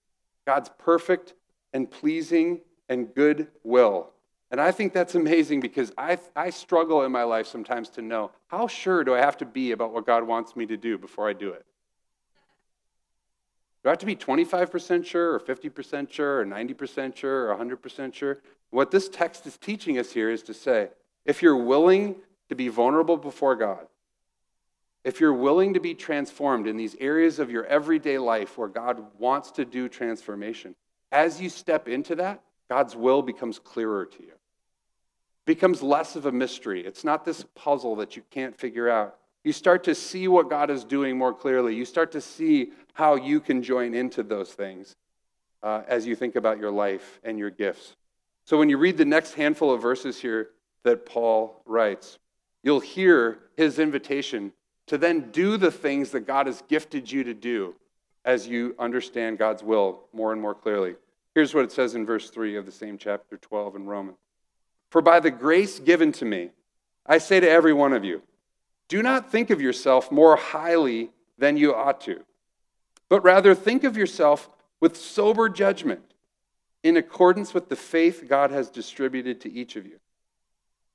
God's 0.47 0.71
perfect 0.79 1.35
and 1.73 1.91
pleasing 1.91 2.61
and 2.89 3.15
good 3.15 3.49
will. 3.63 4.11
And 4.51 4.61
I 4.61 4.71
think 4.71 4.93
that's 4.93 5.15
amazing 5.15 5.61
because 5.61 5.93
I, 5.99 6.19
I 6.37 6.51
struggle 6.51 7.03
in 7.03 7.11
my 7.11 7.25
life 7.25 7.47
sometimes 7.47 7.89
to 7.91 8.03
know 8.03 8.31
how 8.47 8.69
sure 8.69 9.03
do 9.03 9.15
I 9.15 9.19
have 9.19 9.37
to 9.39 9.45
be 9.45 9.73
about 9.73 9.93
what 9.93 10.07
God 10.07 10.27
wants 10.27 10.55
me 10.55 10.67
to 10.67 10.77
do 10.77 10.99
before 10.99 11.29
I 11.29 11.33
do 11.33 11.51
it? 11.51 11.65
Do 13.83 13.89
I 13.89 13.93
have 13.93 13.99
to 13.99 14.07
be 14.07 14.17
25% 14.17 15.05
sure, 15.05 15.35
or 15.35 15.41
50% 15.41 16.11
sure, 16.11 16.41
or 16.41 16.47
90% 16.47 17.17
sure, 17.17 17.51
or 17.51 17.57
100% 17.57 18.15
sure? 18.15 18.39
What 18.71 18.91
this 18.91 19.09
text 19.09 19.47
is 19.47 19.57
teaching 19.57 19.99
us 19.99 20.13
here 20.13 20.31
is 20.31 20.43
to 20.45 20.55
say 20.55 20.89
if 21.25 21.43
you're 21.43 21.57
willing 21.57 22.17
to 22.49 22.55
be 22.55 22.69
vulnerable 22.69 23.17
before 23.17 23.57
God, 23.57 23.87
if 25.05 25.21
you're 25.21 25.35
willing 25.35 25.75
to 25.75 25.81
be 25.81 25.95
transformed 25.95 26.67
in 26.67 26.77
these 26.77 26.97
areas 26.99 27.39
of 27.39 27.51
your 27.51 27.67
everyday 27.67 28.19
life 28.19 28.57
where 28.57 28.69
God 28.69 29.05
wants 29.19 29.51
to 29.53 29.65
do 29.65 29.89
transformation, 29.89 30.75
as 31.13 31.41
you 31.41 31.51
step 31.51 31.87
into 31.89 32.17
that, 32.17 32.43
God's 32.71 32.97
will 32.97 33.23
becomes 33.23 33.59
clearer 33.59 34.07
to 34.07 34.23
you. 34.23 34.31
It 34.31 35.47
becomes 35.47 35.83
less 35.83 36.17
of 36.17 36.25
a 36.25 36.33
mystery. 36.33 36.85
It's 36.85 37.05
not 37.05 37.25
this 37.25 37.45
puzzle 37.55 37.97
that 37.97 38.17
you 38.17 38.23
can't 38.31 38.59
figure 38.59 38.89
out. 38.89 39.17
You 39.45 39.53
start 39.53 39.85
to 39.85 39.95
see 39.95 40.27
what 40.27 40.49
God 40.49 40.71
is 40.71 40.85
doing 40.85 41.19
more 41.19 41.35
clearly. 41.35 41.75
You 41.75 41.85
start 41.85 42.13
to 42.13 42.21
see 42.23 42.73
how 42.95 43.17
you 43.17 43.41
can 43.41 43.63
join 43.63 43.95
into 43.95 44.23
those 44.23 44.53
things 44.55 44.97
uh, 45.63 45.83
as 45.87 46.07
you 46.07 46.17
think 46.17 46.35
about 46.35 46.59
your 46.59 46.71
life 46.71 47.21
and 47.23 47.39
your 47.39 47.51
gifts. 47.51 47.95
So 48.47 48.59
when 48.59 48.71
you 48.71 48.79
read 48.79 48.97
the 48.97 49.05
next 49.05 49.35
handful 49.35 49.71
of 49.71 49.83
verses 49.83 50.19
here 50.19 50.51
that 50.83 51.05
Paul 51.05 51.63
writes, 51.67 52.19
you'll 52.63 52.81
hear 52.81 53.39
his 53.57 53.79
invitation 53.79 54.53
to 54.87 54.99
then 54.99 55.31
do 55.31 55.57
the 55.57 55.71
things 55.71 56.11
that 56.11 56.27
God 56.27 56.47
has 56.47 56.63
gifted 56.69 57.11
you 57.11 57.25
to 57.25 57.35
do 57.35 57.75
as 58.25 58.47
you 58.47 58.75
understand 58.79 59.39
God's 59.39 59.63
will 59.63 60.05
more 60.13 60.33
and 60.33 60.41
more 60.41 60.55
clearly. 60.55 60.95
Here's 61.35 61.55
what 61.55 61.65
it 61.65 61.73
says 61.73 61.95
in 61.95 62.07
verse 62.07 62.31
3 62.31 62.57
of 62.57 62.67
the 62.67 62.73
same 62.73 62.97
chapter 62.97 63.37
12 63.37 63.77
in 63.77 63.87
Romans 63.87 64.19
For 64.91 65.03
by 65.03 65.21
the 65.21 65.31
grace 65.31 65.79
given 65.79 66.13
to 66.13 66.25
me, 66.25 66.51
I 67.07 67.19
say 67.19 67.41
to 67.41 67.51
every 67.51 67.73
one 67.73 67.93
of 67.93 68.05
you, 68.05 68.23
do 68.89 69.03
not 69.03 69.31
think 69.31 69.51
of 69.51 69.61
yourself 69.61 70.13
more 70.13 70.37
highly 70.37 71.11
than 71.39 71.57
you 71.57 71.75
ought 71.75 72.01
to, 72.03 72.25
but 73.09 73.23
rather 73.25 73.55
think 73.55 73.85
of 73.85 73.97
yourself 73.97 74.49
with 74.81 74.97
sober 74.97 75.49
judgment 75.49 76.03
in 76.83 76.97
accordance 76.97 77.55
with 77.55 77.69
the 77.69 77.77
faith 77.77 78.27
God 78.29 78.51
has 78.51 78.71
distributed 78.71 79.41
to 79.41 79.53
each 79.53 79.77
of 79.77 79.87
you. 79.87 79.99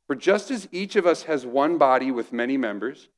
For 0.07 0.15
just 0.15 0.51
as 0.51 0.67
each 0.71 0.95
of 0.95 1.05
us 1.05 1.23
has 1.23 1.45
one 1.45 1.77
body 1.77 2.11
with 2.11 2.31
many 2.31 2.57
members, 2.57 3.09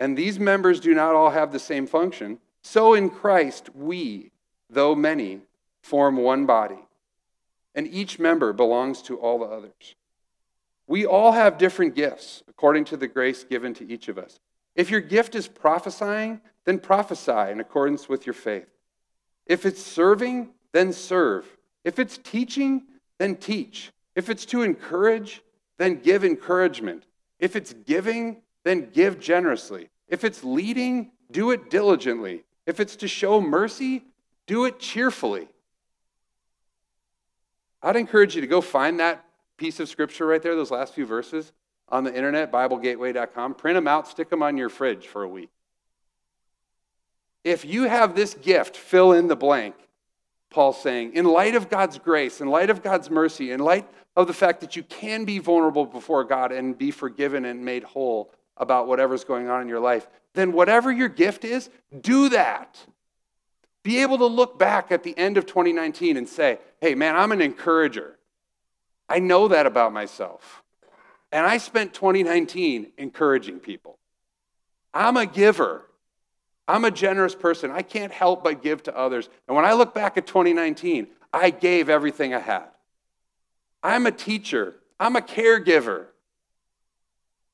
and 0.00 0.16
these 0.16 0.40
members 0.40 0.80
do 0.80 0.94
not 0.94 1.14
all 1.14 1.30
have 1.30 1.52
the 1.52 1.58
same 1.58 1.86
function, 1.86 2.38
so 2.62 2.94
in 2.94 3.10
Christ 3.10 3.68
we, 3.74 4.32
though 4.70 4.94
many, 4.94 5.42
form 5.82 6.16
one 6.16 6.46
body, 6.46 6.78
and 7.74 7.86
each 7.86 8.18
member 8.18 8.52
belongs 8.52 9.02
to 9.02 9.18
all 9.18 9.38
the 9.38 9.44
others. 9.44 9.94
We 10.86 11.06
all 11.06 11.32
have 11.32 11.58
different 11.58 11.94
gifts 11.94 12.42
according 12.48 12.86
to 12.86 12.96
the 12.96 13.06
grace 13.06 13.44
given 13.44 13.74
to 13.74 13.88
each 13.88 14.08
of 14.08 14.18
us. 14.18 14.40
If 14.74 14.90
your 14.90 15.00
gift 15.00 15.34
is 15.34 15.46
prophesying, 15.46 16.40
then 16.64 16.78
prophesy 16.78 17.52
in 17.52 17.60
accordance 17.60 18.08
with 18.08 18.26
your 18.26 18.34
faith. 18.34 18.68
If 19.46 19.66
it's 19.66 19.82
serving, 19.82 20.50
then 20.72 20.92
serve. 20.92 21.44
If 21.84 21.98
it's 21.98 22.18
teaching, 22.18 22.84
then 23.18 23.36
teach. 23.36 23.92
If 24.14 24.30
it's 24.30 24.46
to 24.46 24.62
encourage, 24.62 25.42
then 25.78 26.00
give 26.00 26.24
encouragement. 26.24 27.04
If 27.38 27.54
it's 27.56 27.72
giving, 27.72 28.42
then 28.64 28.90
give 28.92 29.20
generously. 29.20 29.88
If 30.08 30.24
it's 30.24 30.44
leading, 30.44 31.12
do 31.30 31.50
it 31.50 31.70
diligently. 31.70 32.44
If 32.66 32.80
it's 32.80 32.96
to 32.96 33.08
show 33.08 33.40
mercy, 33.40 34.04
do 34.46 34.64
it 34.64 34.78
cheerfully. 34.78 35.48
I'd 37.82 37.96
encourage 37.96 38.34
you 38.34 38.40
to 38.40 38.46
go 38.46 38.60
find 38.60 39.00
that 39.00 39.24
piece 39.56 39.80
of 39.80 39.88
scripture 39.88 40.26
right 40.26 40.42
there, 40.42 40.54
those 40.54 40.70
last 40.70 40.94
few 40.94 41.06
verses, 41.06 41.52
on 41.88 42.04
the 42.04 42.14
internet, 42.14 42.52
BibleGateway.com. 42.52 43.54
Print 43.54 43.76
them 43.76 43.88
out, 43.88 44.08
stick 44.08 44.28
them 44.28 44.42
on 44.42 44.56
your 44.56 44.68
fridge 44.68 45.06
for 45.06 45.22
a 45.22 45.28
week. 45.28 45.50
If 47.42 47.64
you 47.64 47.84
have 47.84 48.14
this 48.14 48.34
gift, 48.34 48.76
fill 48.76 49.12
in 49.12 49.28
the 49.28 49.36
blank. 49.36 49.74
Paul's 50.50 50.82
saying, 50.82 51.14
in 51.14 51.24
light 51.24 51.54
of 51.54 51.70
God's 51.70 51.98
grace, 51.98 52.40
in 52.40 52.48
light 52.48 52.70
of 52.70 52.82
God's 52.82 53.08
mercy, 53.08 53.52
in 53.52 53.60
light 53.60 53.88
of 54.16 54.26
the 54.26 54.34
fact 54.34 54.60
that 54.60 54.76
you 54.76 54.82
can 54.82 55.24
be 55.24 55.38
vulnerable 55.38 55.86
before 55.86 56.24
God 56.24 56.52
and 56.52 56.76
be 56.76 56.90
forgiven 56.90 57.44
and 57.44 57.64
made 57.64 57.84
whole 57.84 58.32
about 58.60 58.86
whatever's 58.86 59.24
going 59.24 59.48
on 59.48 59.60
in 59.60 59.68
your 59.68 59.80
life, 59.80 60.06
then 60.34 60.52
whatever 60.52 60.92
your 60.92 61.08
gift 61.08 61.44
is, 61.44 61.68
do 62.00 62.28
that. 62.28 62.78
Be 63.82 64.02
able 64.02 64.18
to 64.18 64.26
look 64.26 64.58
back 64.58 64.92
at 64.92 65.02
the 65.02 65.16
end 65.18 65.36
of 65.36 65.46
2019 65.46 66.16
and 66.16 66.28
say, 66.28 66.58
hey, 66.80 66.94
man, 66.94 67.16
I'm 67.16 67.32
an 67.32 67.40
encourager. 67.40 68.16
I 69.08 69.18
know 69.18 69.48
that 69.48 69.66
about 69.66 69.92
myself. 69.92 70.62
And 71.32 71.46
I 71.46 71.56
spent 71.56 71.94
2019 71.94 72.92
encouraging 72.98 73.58
people. 73.58 73.98
I'm 74.92 75.16
a 75.16 75.26
giver. 75.26 75.86
I'm 76.68 76.84
a 76.84 76.90
generous 76.90 77.34
person. 77.34 77.70
I 77.70 77.82
can't 77.82 78.12
help 78.12 78.44
but 78.44 78.62
give 78.62 78.82
to 78.84 78.96
others. 78.96 79.28
And 79.48 79.56
when 79.56 79.64
I 79.64 79.72
look 79.72 79.94
back 79.94 80.16
at 80.16 80.26
2019, 80.26 81.08
I 81.32 81.50
gave 81.50 81.88
everything 81.88 82.34
I 82.34 82.40
had. 82.40 82.66
I'm 83.82 84.06
a 84.06 84.12
teacher, 84.12 84.76
I'm 84.98 85.16
a 85.16 85.20
caregiver. 85.20 86.06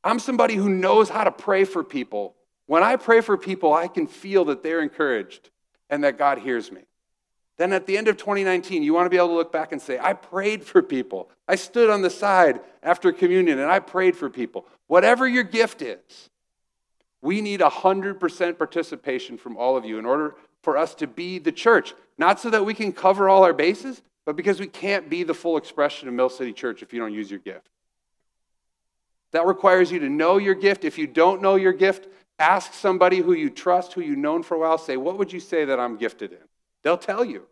I'm 0.07 0.21
somebody 0.21 0.55
who 0.55 0.69
knows 0.69 1.09
how 1.09 1.25
to 1.25 1.33
pray 1.33 1.65
for 1.65 1.83
people. 1.83 2.37
When 2.67 2.85
I 2.85 2.95
pray 2.95 3.21
for 3.21 3.37
people, 3.37 3.75
I 3.75 3.89
can 3.89 4.07
feel 4.07 4.45
that 4.47 4.63
they're 4.63 4.81
encouraged 4.81 5.51
and 5.91 6.05
that 6.05 6.17
God 6.17 6.39
hears 6.39 6.71
me. 6.71 6.83
then 7.59 7.73
at 7.73 7.87
the 7.87 7.97
end 7.97 8.07
of 8.07 8.17
2019, 8.17 8.83
you 8.83 8.95
want 8.95 9.07
to 9.07 9.11
be 9.11 9.17
able 9.17 9.29
to 9.29 9.35
look 9.35 9.51
back 9.51 9.73
and 9.73 9.81
say, 9.83 9.99
I 9.99 10.13
prayed 10.13 10.63
for 10.63 10.83
people. 10.83 11.31
I 11.49 11.57
stood 11.57 11.91
on 11.91 12.03
the 12.03 12.11
side 12.11 12.61
after 12.83 13.13
communion 13.13 13.59
and 13.59 13.71
I 13.71 13.79
prayed 13.81 14.15
for 14.15 14.31
people. 14.31 14.67
Whatever 14.87 15.27
your 15.27 15.43
gift 15.43 15.83
is, 15.83 16.31
we 17.23 17.41
need 17.41 17.61
100% 17.61 18.59
participation 18.59 19.39
from 19.39 19.57
all 19.57 19.77
of 19.77 19.85
you 19.85 19.99
in 19.99 20.07
order 20.07 20.37
for 20.63 20.77
us 20.77 20.95
to 20.97 21.07
be 21.07 21.39
the 21.39 21.51
church. 21.51 21.95
Not 22.19 22.39
so 22.39 22.51
that 22.51 22.65
we 22.65 22.75
can 22.75 22.93
cover 22.93 23.29
all 23.29 23.43
our 23.43 23.55
bases, 23.55 24.03
but 24.25 24.37
because 24.37 24.61
we 24.61 24.67
can't 24.69 25.09
be 25.11 25.25
the 25.25 25.35
full 25.35 25.57
expression 25.57 26.07
of 26.07 26.15
Mill 26.15 26.29
City 26.29 26.53
Church 26.53 26.83
if 26.83 26.93
you 26.93 27.01
don't 27.01 27.15
use 27.15 27.29
your 27.31 27.41
gift. 27.41 27.71
That 29.33 29.47
requires 29.47 29.91
you 29.91 29.99
to 30.01 30.09
know 30.09 30.39
your 30.39 30.55
gift. 30.55 30.85
If 30.85 30.99
you 30.99 31.07
don't 31.07 31.43
know 31.43 31.57
your 31.57 31.73
gift, 31.73 32.09
ask 32.39 32.73
somebody 32.73 33.19
who 33.19 33.33
you 33.33 33.51
trust, 33.51 33.93
who 33.93 34.01
you've 34.01 34.19
known 34.19 34.43
for 34.43 34.55
a 34.55 34.59
while, 34.59 34.79
say, 34.79 34.97
What 34.97 35.19
would 35.19 35.33
you 35.33 35.41
say 35.41 35.65
that 35.65 35.81
I'm 35.81 35.97
gifted 35.97 36.33
in? 36.33 36.39
They'll 36.83 36.99
tell 36.99 37.25
you. 37.25 37.47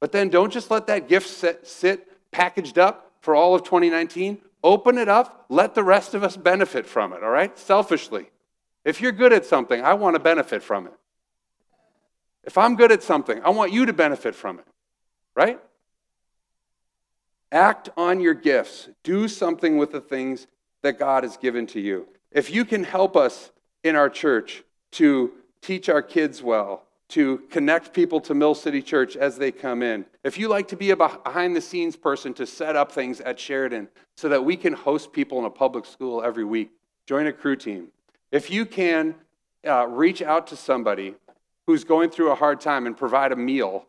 But 0.00 0.12
then 0.12 0.28
don't 0.28 0.52
just 0.52 0.70
let 0.70 0.86
that 0.88 1.08
gift 1.08 1.28
sit, 1.28 1.66
sit 1.66 2.30
packaged 2.30 2.78
up 2.78 3.12
for 3.20 3.34
all 3.34 3.54
of 3.54 3.64
2019. 3.64 4.38
Open 4.62 4.98
it 4.98 5.08
up. 5.08 5.46
Let 5.48 5.74
the 5.74 5.82
rest 5.84 6.14
of 6.14 6.22
us 6.22 6.36
benefit 6.36 6.86
from 6.86 7.12
it, 7.12 7.22
all 7.22 7.30
right? 7.30 7.56
Selfishly. 7.58 8.30
If 8.84 9.00
you're 9.00 9.12
good 9.12 9.32
at 9.32 9.44
something, 9.44 9.82
I 9.82 9.94
want 9.94 10.14
to 10.14 10.20
benefit 10.20 10.62
from 10.62 10.86
it. 10.86 10.92
If 12.44 12.56
I'm 12.56 12.76
good 12.76 12.92
at 12.92 13.02
something, 13.02 13.40
I 13.42 13.50
want 13.50 13.72
you 13.72 13.86
to 13.86 13.92
benefit 13.92 14.34
from 14.34 14.60
it, 14.60 14.66
right? 15.34 15.60
Act 17.52 17.88
on 17.96 18.20
your 18.20 18.34
gifts. 18.34 18.88
Do 19.02 19.28
something 19.28 19.78
with 19.78 19.92
the 19.92 20.00
things 20.00 20.46
that 20.82 20.98
God 20.98 21.22
has 21.22 21.36
given 21.36 21.66
to 21.68 21.80
you. 21.80 22.08
If 22.32 22.50
you 22.50 22.64
can 22.64 22.84
help 22.84 23.16
us 23.16 23.50
in 23.82 23.96
our 23.96 24.10
church 24.10 24.62
to 24.92 25.32
teach 25.62 25.88
our 25.88 26.02
kids 26.02 26.42
well, 26.42 26.82
to 27.08 27.38
connect 27.50 27.92
people 27.92 28.20
to 28.20 28.34
Mill 28.34 28.54
City 28.54 28.82
Church 28.82 29.16
as 29.16 29.38
they 29.38 29.52
come 29.52 29.82
in. 29.82 30.04
If 30.24 30.38
you 30.38 30.48
like 30.48 30.68
to 30.68 30.76
be 30.76 30.90
a 30.90 30.96
behind 30.96 31.54
the 31.54 31.60
scenes 31.60 31.94
person 31.94 32.34
to 32.34 32.46
set 32.46 32.74
up 32.74 32.90
things 32.90 33.20
at 33.20 33.38
Sheridan 33.38 33.88
so 34.16 34.28
that 34.28 34.44
we 34.44 34.56
can 34.56 34.72
host 34.72 35.12
people 35.12 35.38
in 35.38 35.44
a 35.44 35.50
public 35.50 35.86
school 35.86 36.22
every 36.22 36.44
week, 36.44 36.70
join 37.06 37.26
a 37.26 37.32
crew 37.32 37.56
team. 37.56 37.88
If 38.32 38.50
you 38.50 38.66
can 38.66 39.14
uh, 39.66 39.86
reach 39.86 40.20
out 40.20 40.48
to 40.48 40.56
somebody 40.56 41.14
who's 41.66 41.84
going 41.84 42.10
through 42.10 42.32
a 42.32 42.34
hard 42.34 42.60
time 42.60 42.86
and 42.86 42.96
provide 42.96 43.32
a 43.32 43.36
meal 43.36 43.86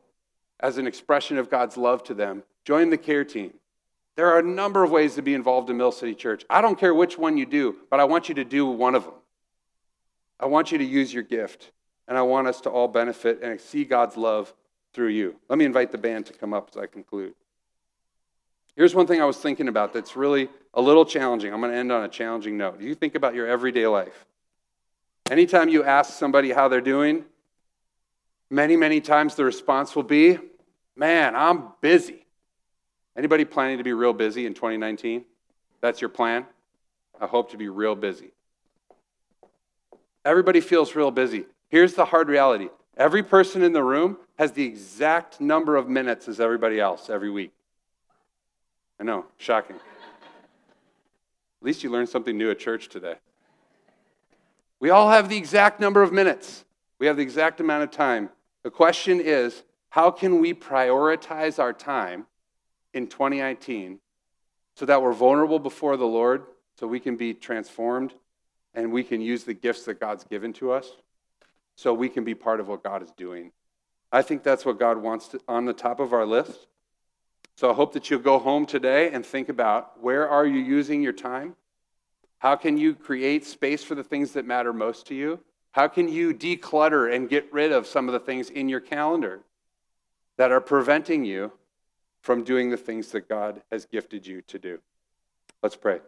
as 0.59 0.77
an 0.77 0.87
expression 0.87 1.37
of 1.37 1.49
God's 1.49 1.77
love 1.77 2.03
to 2.05 2.13
them, 2.13 2.43
join 2.65 2.89
the 2.89 2.97
care 2.97 3.23
team. 3.23 3.53
There 4.15 4.27
are 4.27 4.39
a 4.39 4.43
number 4.43 4.83
of 4.83 4.89
ways 4.89 5.15
to 5.15 5.21
be 5.21 5.35
involved 5.35 5.69
in 5.69 5.77
Mill 5.77 5.91
City 5.91 6.15
Church. 6.15 6.43
I 6.49 6.61
don't 6.61 6.79
care 6.79 6.93
which 6.93 7.17
one 7.17 7.37
you 7.37 7.45
do, 7.45 7.75
but 7.89 7.99
I 7.99 8.05
want 8.05 8.29
you 8.29 8.35
to 8.35 8.43
do 8.43 8.65
one 8.65 8.95
of 8.95 9.03
them. 9.03 9.13
I 10.39 10.47
want 10.47 10.71
you 10.71 10.77
to 10.79 10.83
use 10.83 11.13
your 11.13 11.23
gift 11.23 11.71
and 12.07 12.17
I 12.17 12.21
want 12.21 12.47
us 12.47 12.61
to 12.61 12.69
all 12.69 12.87
benefit 12.87 13.41
and 13.43 13.59
see 13.59 13.83
God's 13.83 14.17
love 14.17 14.53
through 14.93 15.09
you. 15.09 15.35
Let 15.49 15.59
me 15.59 15.65
invite 15.65 15.91
the 15.91 15.97
band 15.97 16.25
to 16.27 16.33
come 16.33 16.53
up 16.53 16.69
as 16.71 16.77
I 16.77 16.87
conclude. 16.87 17.33
Here's 18.75 18.95
one 18.95 19.07
thing 19.07 19.21
I 19.21 19.25
was 19.25 19.37
thinking 19.37 19.67
about 19.67 19.93
that's 19.93 20.15
really 20.15 20.49
a 20.73 20.81
little 20.81 21.05
challenging. 21.05 21.53
I'm 21.53 21.59
going 21.59 21.71
to 21.71 21.77
end 21.77 21.91
on 21.91 22.03
a 22.03 22.07
challenging 22.07 22.57
note. 22.57 22.79
You 22.79 22.95
think 22.95 23.15
about 23.15 23.33
your 23.33 23.47
everyday 23.47 23.87
life. 23.87 24.25
Anytime 25.29 25.69
you 25.69 25.83
ask 25.83 26.13
somebody 26.13 26.51
how 26.51 26.67
they're 26.67 26.79
doing, 26.79 27.25
many, 28.49 28.75
many 28.75 29.01
times 29.01 29.35
the 29.35 29.45
response 29.45 29.95
will 29.95 30.03
be, 30.03 30.39
Man, 30.95 31.35
I'm 31.35 31.69
busy. 31.79 32.25
Anybody 33.15 33.45
planning 33.45 33.77
to 33.77 33.83
be 33.83 33.93
real 33.93 34.13
busy 34.13 34.45
in 34.45 34.53
2019? 34.53 35.25
That's 35.79 36.01
your 36.01 36.09
plan? 36.09 36.45
I 37.19 37.27
hope 37.27 37.51
to 37.51 37.57
be 37.57 37.69
real 37.69 37.95
busy. 37.95 38.31
Everybody 40.25 40.59
feels 40.59 40.95
real 40.95 41.11
busy. 41.11 41.45
Here's 41.69 41.93
the 41.93 42.05
hard 42.05 42.29
reality 42.29 42.69
every 42.95 43.21
person 43.21 43.61
in 43.61 43.73
the 43.73 43.83
room 43.83 44.17
has 44.39 44.51
the 44.51 44.65
exact 44.65 45.39
number 45.39 45.75
of 45.75 45.87
minutes 45.87 46.27
as 46.27 46.39
everybody 46.39 46.79
else 46.79 47.09
every 47.09 47.29
week. 47.29 47.51
I 48.99 49.03
know, 49.03 49.25
shocking. 49.37 49.75
At 49.75 49.81
least 51.61 51.83
you 51.83 51.91
learned 51.91 52.09
something 52.09 52.37
new 52.37 52.49
at 52.49 52.59
church 52.59 52.89
today. 52.89 53.15
We 54.79 54.89
all 54.89 55.09
have 55.09 55.29
the 55.29 55.37
exact 55.37 55.79
number 55.79 56.01
of 56.01 56.11
minutes, 56.11 56.65
we 56.99 57.07
have 57.07 57.17
the 57.17 57.23
exact 57.23 57.59
amount 57.59 57.83
of 57.83 57.91
time. 57.91 58.29
The 58.67 58.71
question 58.71 59.21
is 59.21 59.63
how 59.87 60.11
can 60.11 60.41
we 60.41 60.53
prioritize 60.53 61.57
our 61.57 61.71
time 61.71 62.27
in 62.93 63.07
2019 63.07 63.99
so 64.75 64.85
that 64.85 65.01
we're 65.01 65.13
vulnerable 65.13 65.57
before 65.57 65.95
the 65.95 66.05
Lord, 66.05 66.43
so 66.77 66.85
we 66.85 66.99
can 66.99 67.15
be 67.15 67.33
transformed 67.33 68.13
and 68.73 68.91
we 68.91 69.05
can 69.05 69.21
use 69.21 69.45
the 69.45 69.53
gifts 69.53 69.85
that 69.85 70.01
God's 70.01 70.25
given 70.25 70.51
to 70.55 70.73
us? 70.73 70.91
so 71.77 71.93
we 71.93 72.09
can 72.09 72.25
be 72.25 72.35
part 72.35 72.59
of 72.59 72.67
what 72.67 72.83
God 72.83 73.01
is 73.01 73.11
doing. 73.11 73.51
I 74.11 74.21
think 74.21 74.43
that's 74.43 74.65
what 74.65 74.77
God 74.79 74.97
wants 74.97 75.29
to, 75.29 75.39
on 75.47 75.63
the 75.63 75.73
top 75.73 76.01
of 76.01 76.11
our 76.11 76.25
list. 76.25 76.67
So 77.55 77.71
I 77.71 77.73
hope 77.73 77.93
that 77.93 78.09
you'll 78.09 78.19
go 78.19 78.37
home 78.37 78.65
today 78.65 79.11
and 79.11 79.25
think 79.25 79.47
about 79.47 80.01
where 80.01 80.27
are 80.27 80.45
you 80.45 80.59
using 80.59 81.01
your 81.01 81.13
time? 81.13 81.55
How 82.39 82.57
can 82.57 82.77
you 82.77 82.95
create 82.95 83.45
space 83.45 83.81
for 83.81 83.95
the 83.95 84.03
things 84.03 84.33
that 84.33 84.45
matter 84.45 84.73
most 84.73 85.07
to 85.07 85.15
you? 85.15 85.39
How 85.77 85.87
can 85.87 86.09
you 86.09 86.33
declutter 86.33 87.13
and 87.13 87.29
get 87.29 87.53
rid 87.53 87.71
of 87.71 87.85
some 87.85 88.09
of 88.09 88.13
the 88.13 88.19
things 88.19 88.49
in 88.49 88.67
your 88.67 88.79
calendar 88.79 89.41
that 90.37 90.51
are 90.51 90.59
preventing 90.59 91.23
you 91.23 91.51
from 92.19 92.43
doing 92.43 92.71
the 92.71 92.77
things 92.77 93.11
that 93.11 93.29
God 93.29 93.61
has 93.71 93.85
gifted 93.85 94.25
you 94.25 94.41
to 94.47 94.57
do? 94.57 94.79
Let's 95.61 95.75
pray. 95.75 95.99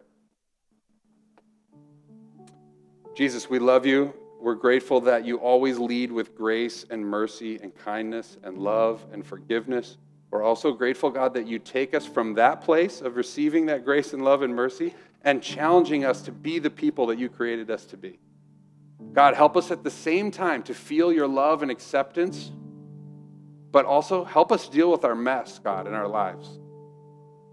Jesus, 3.16 3.48
we 3.48 3.60
love 3.60 3.86
you. 3.86 4.12
We're 4.42 4.56
grateful 4.56 5.02
that 5.02 5.24
you 5.24 5.38
always 5.38 5.78
lead 5.78 6.12
with 6.12 6.36
grace 6.36 6.88
and 6.90 7.06
mercy 7.06 7.60
and 7.62 7.72
kindness 7.76 8.38
and 8.42 8.58
love 8.58 9.06
and 9.14 9.24
forgiveness. 9.24 9.98
We're 10.32 10.42
also 10.42 10.72
grateful, 10.72 11.12
God, 11.12 11.36
that 11.36 11.46
you 11.46 11.60
take 11.60 11.94
us 11.94 12.08
from 12.08 12.34
that 12.34 12.62
place 12.62 13.02
of 13.02 13.18
receiving 13.18 13.68
that 13.68 13.86
grace 13.86 14.14
and 14.14 14.26
love 14.26 14.42
and 14.42 14.56
mercy 14.56 14.96
and 15.24 15.44
challenging 15.44 16.06
us 16.06 16.24
to 16.24 16.32
be 16.32 16.58
the 16.58 16.72
people 16.72 17.06
that 17.06 17.20
you 17.20 17.30
created 17.30 17.70
us 17.70 17.86
to 17.86 17.98
be. 17.98 18.18
God, 19.14 19.36
help 19.36 19.58
us 19.58 19.72
at 19.72 19.84
the 19.84 19.92
same 19.92 20.32
time 20.32 20.64
to 20.64 20.74
feel 20.74 21.12
your 21.12 21.28
love 21.28 21.62
and 21.62 21.72
acceptance, 21.72 22.52
but 23.72 23.86
also 23.86 24.24
help 24.24 24.52
us 24.52 24.68
deal 24.70 24.92
with 24.92 25.04
our 25.04 25.16
mess, 25.16 25.60
God, 25.60 25.88
in 25.88 25.94
our 25.94 26.08
lives. 26.08 26.60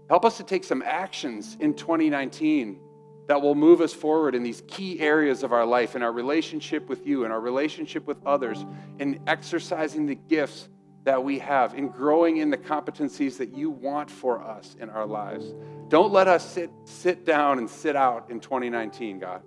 Help 0.09 0.23
us 0.23 0.37
to 0.37 0.43
take 0.43 0.63
some 0.63 0.81
actions 0.81 1.57
in 1.59 1.73
2019 1.73 2.79
that 3.27 3.41
will 3.41 3.55
move 3.55 3.81
us 3.81 3.93
forward 3.93 4.35
in 4.35 4.43
these 4.43 4.63
key 4.67 4.99
areas 5.01 5.43
of 5.43 5.51
our 5.51 5.65
life, 5.65 5.95
in 5.95 6.01
our 6.01 6.13
relationship 6.13 6.87
with 6.87 7.05
you, 7.05 7.25
in 7.25 7.31
our 7.31 7.41
relationship 7.41 8.07
with 8.07 8.17
others, 8.25 8.65
in 8.99 9.19
exercising 9.27 10.05
the 10.05 10.15
gifts 10.15 10.69
that 11.03 11.21
we 11.21 11.39
have, 11.39 11.73
in 11.73 11.89
growing 11.89 12.37
in 12.37 12.49
the 12.49 12.57
competencies 12.57 13.37
that 13.37 13.53
you 13.53 13.69
want 13.69 14.09
for 14.09 14.41
us 14.41 14.75
in 14.79 14.89
our 14.89 15.05
lives. 15.05 15.53
Don't 15.89 16.11
let 16.13 16.27
us 16.27 16.49
sit, 16.49 16.69
sit 16.85 17.25
down 17.25 17.57
and 17.57 17.69
sit 17.69 17.95
out 17.95 18.29
in 18.29 18.39
2019, 18.39 19.19
God. 19.19 19.41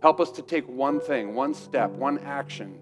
Help 0.00 0.20
us 0.20 0.30
to 0.32 0.42
take 0.42 0.68
one 0.68 1.00
thing, 1.00 1.34
one 1.34 1.54
step, 1.54 1.90
one 1.90 2.18
action 2.18 2.78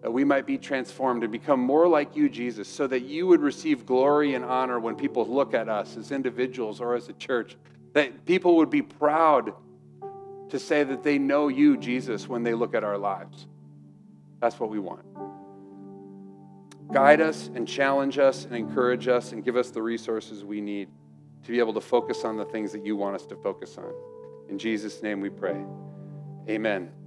that 0.00 0.10
we 0.10 0.22
might 0.22 0.46
be 0.46 0.58
transformed 0.58 1.22
and 1.22 1.32
become 1.32 1.60
more 1.60 1.88
like 1.88 2.14
you, 2.14 2.28
Jesus, 2.28 2.68
so 2.68 2.86
that 2.86 3.04
you 3.04 3.26
would 3.26 3.40
receive 3.40 3.86
glory 3.86 4.34
and 4.34 4.44
honor 4.44 4.78
when 4.78 4.96
people 4.96 5.26
look 5.26 5.54
at 5.54 5.68
us 5.68 5.96
as 5.96 6.12
individuals 6.12 6.80
or 6.80 6.94
as 6.94 7.08
a 7.08 7.14
church 7.14 7.56
that 7.94 8.26
people 8.26 8.56
would 8.56 8.70
be 8.70 8.82
proud 8.82 9.54
to 10.50 10.58
say 10.58 10.84
that 10.84 11.02
they 11.02 11.18
know 11.18 11.48
you, 11.48 11.76
Jesus, 11.76 12.28
when 12.28 12.42
they 12.42 12.52
look 12.52 12.74
at 12.74 12.84
our 12.84 12.98
lives. 12.98 13.46
That's 14.40 14.60
what 14.60 14.68
we 14.68 14.78
want. 14.78 15.04
Guide 16.92 17.20
us 17.20 17.50
and 17.54 17.66
challenge 17.66 18.18
us 18.18 18.44
and 18.44 18.54
encourage 18.54 19.08
us 19.08 19.32
and 19.32 19.42
give 19.42 19.56
us 19.56 19.70
the 19.70 19.80
resources 19.80 20.44
we 20.44 20.60
need 20.60 20.88
to 21.44 21.50
be 21.50 21.58
able 21.58 21.72
to 21.72 21.80
focus 21.80 22.24
on 22.24 22.36
the 22.36 22.44
things 22.44 22.72
that 22.72 22.84
you 22.84 22.94
want 22.94 23.14
us 23.14 23.24
to 23.26 23.36
focus 23.36 23.78
on. 23.78 23.92
In 24.50 24.58
Jesus' 24.58 25.02
name 25.02 25.20
we 25.20 25.30
pray. 25.30 25.64
Amen. 26.48 27.03